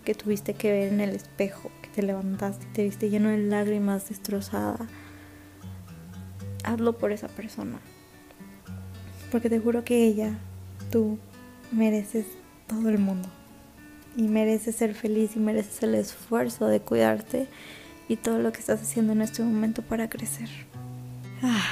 que 0.04 0.14
tuviste 0.14 0.54
que 0.54 0.72
ver 0.72 0.92
en 0.92 1.00
el 1.00 1.10
espejo, 1.10 1.70
que 1.80 1.88
te 1.90 2.02
levantaste 2.02 2.66
y 2.66 2.72
te 2.72 2.84
viste 2.84 3.08
lleno 3.08 3.28
de 3.28 3.38
lágrimas, 3.38 4.08
destrozada. 4.08 4.88
Hazlo 6.64 6.98
por 6.98 7.12
esa 7.12 7.28
persona. 7.28 7.78
Porque 9.30 9.48
te 9.48 9.60
juro 9.60 9.84
que 9.84 10.04
ella, 10.04 10.38
tú, 10.90 11.18
mereces 11.70 12.26
todo 12.66 12.88
el 12.88 12.98
mundo 12.98 13.28
y 14.16 14.22
mereces 14.22 14.74
ser 14.74 14.94
feliz 14.94 15.36
y 15.36 15.38
mereces 15.38 15.82
el 15.82 15.94
esfuerzo 15.94 16.66
de 16.66 16.80
cuidarte 16.80 17.46
y 18.08 18.16
todo 18.16 18.38
lo 18.38 18.52
que 18.52 18.60
estás 18.60 18.82
haciendo 18.82 19.12
en 19.12 19.22
este 19.22 19.42
momento 19.42 19.82
para 19.82 20.08
crecer. 20.08 20.48
Ah, 21.42 21.62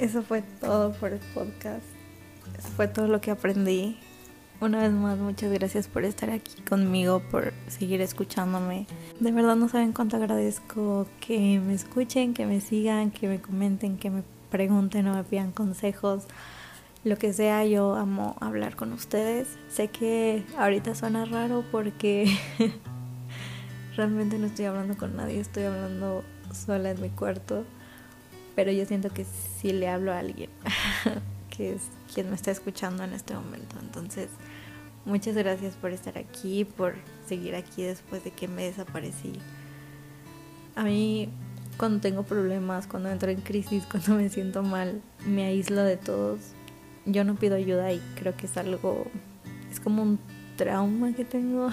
eso 0.00 0.22
fue 0.22 0.42
todo 0.60 0.92
por 0.94 1.12
el 1.12 1.20
podcast. 1.34 1.84
Eso 2.58 2.68
fue 2.68 2.88
todo 2.88 3.08
lo 3.08 3.20
que 3.20 3.30
aprendí. 3.30 3.98
Una 4.62 4.78
vez 4.78 4.92
más, 4.92 5.18
muchas 5.18 5.50
gracias 5.50 5.88
por 5.88 6.04
estar 6.04 6.30
aquí 6.30 6.62
conmigo, 6.62 7.20
por 7.32 7.52
seguir 7.66 8.00
escuchándome. 8.00 8.86
De 9.18 9.32
verdad 9.32 9.56
no 9.56 9.68
saben 9.68 9.92
cuánto 9.92 10.16
agradezco 10.16 11.08
que 11.20 11.58
me 11.58 11.74
escuchen, 11.74 12.32
que 12.32 12.46
me 12.46 12.60
sigan, 12.60 13.10
que 13.10 13.26
me 13.26 13.40
comenten, 13.40 13.98
que 13.98 14.08
me 14.08 14.22
pregunten 14.52 15.08
o 15.08 15.14
me 15.14 15.24
pidan 15.24 15.50
consejos 15.50 16.28
lo 17.02 17.18
que 17.18 17.32
sea, 17.32 17.64
yo 17.64 17.96
amo 17.96 18.36
hablar 18.38 18.76
con 18.76 18.92
ustedes. 18.92 19.48
Sé 19.68 19.88
que 19.88 20.44
ahorita 20.56 20.94
suena 20.94 21.24
raro 21.24 21.64
porque 21.72 22.32
realmente 23.96 24.38
no 24.38 24.46
estoy 24.46 24.66
hablando 24.66 24.96
con 24.96 25.16
nadie, 25.16 25.40
estoy 25.40 25.64
hablando 25.64 26.22
sola 26.52 26.92
en 26.92 27.02
mi 27.02 27.10
cuarto, 27.10 27.64
pero 28.54 28.70
yo 28.70 28.86
siento 28.86 29.10
que 29.10 29.24
sí 29.24 29.72
le 29.72 29.88
hablo 29.88 30.12
a 30.12 30.20
alguien, 30.20 30.50
que 31.50 31.74
es 31.74 31.82
quien 32.14 32.28
me 32.30 32.36
está 32.36 32.52
escuchando 32.52 33.02
en 33.02 33.12
este 33.12 33.34
momento. 33.34 33.74
Entonces, 33.80 34.28
muchas 35.04 35.34
gracias 35.34 35.74
por 35.74 35.92
estar 35.92 36.18
aquí, 36.18 36.64
por 36.64 36.94
seguir 37.26 37.54
aquí 37.54 37.82
después 37.82 38.24
de 38.24 38.30
que 38.30 38.48
me 38.48 38.64
desaparecí. 38.64 39.32
A 40.74 40.84
mí 40.84 41.28
cuando 41.76 42.00
tengo 42.00 42.22
problemas, 42.22 42.86
cuando 42.86 43.10
entro 43.10 43.30
en 43.30 43.40
crisis, 43.40 43.84
cuando 43.90 44.14
me 44.14 44.28
siento 44.28 44.62
mal, 44.62 45.02
me 45.26 45.46
aíslo 45.46 45.82
de 45.82 45.96
todos 45.96 46.54
yo 47.04 47.24
no 47.24 47.34
pido 47.34 47.56
ayuda 47.56 47.92
y 47.92 48.00
creo 48.14 48.36
que 48.36 48.46
es 48.46 48.56
algo, 48.56 49.06
es 49.70 49.80
como 49.80 50.02
un 50.02 50.18
trauma 50.56 51.12
que 51.12 51.24
tengo. 51.24 51.70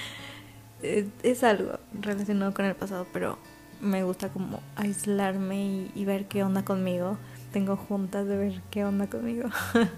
es, 0.82 1.44
algo 1.44 1.78
relacionado 1.98 2.52
con 2.52 2.64
el 2.64 2.74
pasado, 2.74 3.06
pero 3.12 3.38
me 3.80 4.04
gusta 4.04 4.28
como 4.28 4.60
aislarme 4.76 5.88
y, 5.94 6.04
ver 6.04 6.26
qué 6.26 6.44
onda 6.44 6.64
conmigo. 6.64 7.18
Tengo 7.52 7.76
juntas 7.76 8.26
de 8.26 8.36
ver 8.36 8.62
qué 8.70 8.84
onda 8.84 9.06
conmigo. 9.08 9.48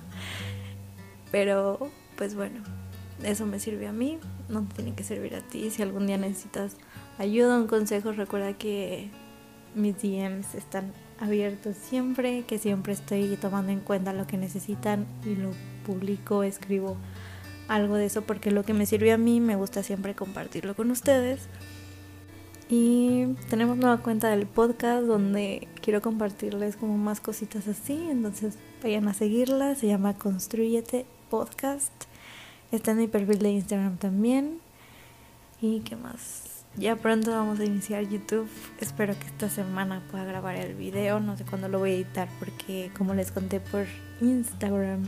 pero, 1.33 1.91
pues 2.17 2.35
bueno, 2.35 2.61
eso 3.23 3.47
me 3.47 3.61
sirve 3.61 3.87
a 3.87 3.93
mí, 3.93 4.19
no 4.49 4.67
tiene 4.75 4.95
que 4.95 5.05
servir 5.05 5.35
a 5.35 5.41
ti. 5.41 5.71
Si 5.71 5.83
algún 5.83 6.07
día 6.07 6.19
necesitas 6.19 6.77
ayuda, 7.19 7.59
un 7.59 7.67
consejo, 7.67 8.13
recuerda 8.13 8.53
que 8.55 9.11
mis 9.75 9.97
DMs 10.01 10.55
están 10.55 10.93
abierto 11.21 11.73
siempre, 11.73 12.45
que 12.45 12.59
siempre 12.59 12.93
estoy 12.93 13.37
tomando 13.37 13.73
en 13.73 13.81
cuenta 13.81 14.13
lo 14.13 14.27
que 14.27 14.37
necesitan 14.37 15.07
y 15.25 15.35
lo 15.35 15.51
publico, 15.85 16.43
escribo 16.43 16.97
algo 17.69 17.97
de 17.97 18.07
eso 18.07 18.23
porque 18.23 18.51
lo 18.51 18.65
que 18.65 18.75
me 18.75 18.87
sirvió 18.87 19.15
a 19.15 19.19
mí 19.19 19.41
me 19.41 19.57
gusta 19.57 19.83
siempre 19.83 20.15
compartirlo 20.15 20.75
con 20.75 20.91
ustedes. 20.91 21.49
Y 22.69 23.27
tenemos 23.49 23.77
nueva 23.77 23.99
cuenta 23.99 24.29
del 24.29 24.47
podcast 24.47 25.05
donde 25.05 25.69
quiero 25.81 26.03
compartirles 26.03 26.77
como 26.77 26.99
más 26.99 27.21
cositas 27.21 27.69
así, 27.69 28.09
entonces 28.11 28.59
vayan 28.83 29.07
a 29.07 29.15
seguirla, 29.15 29.77
se 29.77 29.87
llama 29.87 30.15
Construyete 30.15 31.07
Podcast. 31.31 31.93
Está 32.73 32.93
en 32.93 32.99
mi 32.99 33.09
perfil 33.09 33.39
de 33.39 33.51
Instagram 33.51 33.97
también. 33.97 34.59
¿Y 35.61 35.81
qué 35.81 35.97
más? 35.97 36.65
Ya 36.77 36.97
pronto 36.97 37.31
vamos 37.31 37.59
a 37.61 37.65
iniciar 37.65 38.07
YouTube. 38.07 38.49
Espero 38.81 39.19
que 39.19 39.27
esta 39.27 39.49
semana 39.49 40.03
pueda 40.11 40.25
grabar 40.25 40.57
el 40.57 40.75
video. 40.75 41.21
No 41.21 41.37
sé 41.37 41.45
cuándo 41.45 41.69
lo 41.69 41.79
voy 41.79 41.91
a 41.93 41.95
editar 41.95 42.29
porque 42.39 42.91
como 42.97 43.15
les 43.15 43.33
conté 43.33 43.61
por 43.61 43.87
Instagram, 44.21 45.05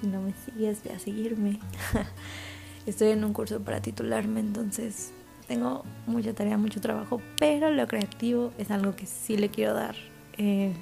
si 0.00 0.06
no 0.06 0.22
me 0.22 0.32
sigues, 0.46 0.82
ve 0.82 0.92
a 0.92 0.98
seguirme. 0.98 1.58
Estoy 2.86 3.10
en 3.10 3.24
un 3.24 3.34
curso 3.34 3.60
para 3.60 3.82
titularme, 3.82 4.40
entonces 4.40 5.12
tengo 5.46 5.84
mucha 6.06 6.32
tarea, 6.32 6.56
mucho 6.56 6.80
trabajo, 6.80 7.20
pero 7.38 7.70
lo 7.70 7.86
creativo 7.86 8.52
es 8.56 8.70
algo 8.70 8.96
que 8.96 9.04
sí 9.04 9.36
le 9.36 9.50
quiero 9.50 9.74
dar 9.74 9.94
eh, 10.38 10.72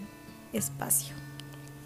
espacio. 0.53 1.16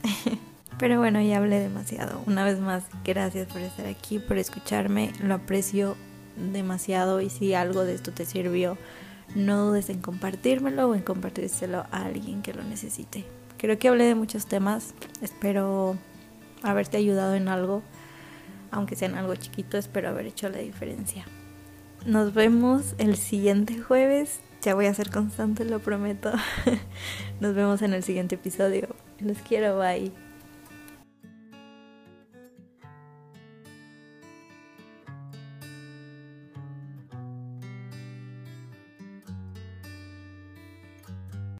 pero 0.82 0.98
bueno, 0.98 1.22
ya 1.22 1.36
hablé 1.36 1.60
demasiado. 1.60 2.24
Una 2.26 2.44
vez 2.44 2.58
más, 2.58 2.82
gracias 3.04 3.46
por 3.46 3.60
estar 3.60 3.86
aquí, 3.86 4.18
por 4.18 4.36
escucharme. 4.36 5.12
Lo 5.22 5.34
aprecio 5.34 5.96
demasiado 6.36 7.20
y 7.20 7.30
si 7.30 7.54
algo 7.54 7.84
de 7.84 7.94
esto 7.94 8.10
te 8.10 8.24
sirvió, 8.24 8.76
no 9.36 9.64
dudes 9.64 9.90
en 9.90 10.00
compartírmelo 10.00 10.88
o 10.88 10.96
en 10.96 11.02
compartírselo 11.02 11.86
a 11.92 12.06
alguien 12.06 12.42
que 12.42 12.52
lo 12.52 12.64
necesite. 12.64 13.24
Creo 13.58 13.78
que 13.78 13.86
hablé 13.86 14.06
de 14.06 14.16
muchos 14.16 14.46
temas, 14.46 14.92
espero 15.20 15.96
haberte 16.64 16.96
ayudado 16.96 17.36
en 17.36 17.46
algo, 17.46 17.84
aunque 18.72 18.96
sea 18.96 19.06
en 19.06 19.14
algo 19.14 19.36
chiquito, 19.36 19.78
espero 19.78 20.08
haber 20.08 20.26
hecho 20.26 20.48
la 20.48 20.58
diferencia. 20.58 21.24
Nos 22.06 22.34
vemos 22.34 22.96
el 22.98 23.16
siguiente 23.16 23.78
jueves, 23.78 24.40
ya 24.62 24.74
voy 24.74 24.86
a 24.86 24.94
ser 24.94 25.10
constante, 25.12 25.64
lo 25.64 25.78
prometo. 25.78 26.32
Nos 27.40 27.54
vemos 27.54 27.82
en 27.82 27.94
el 27.94 28.02
siguiente 28.02 28.34
episodio. 28.34 28.88
Los 29.20 29.38
quiero, 29.38 29.78
bye. 29.78 30.10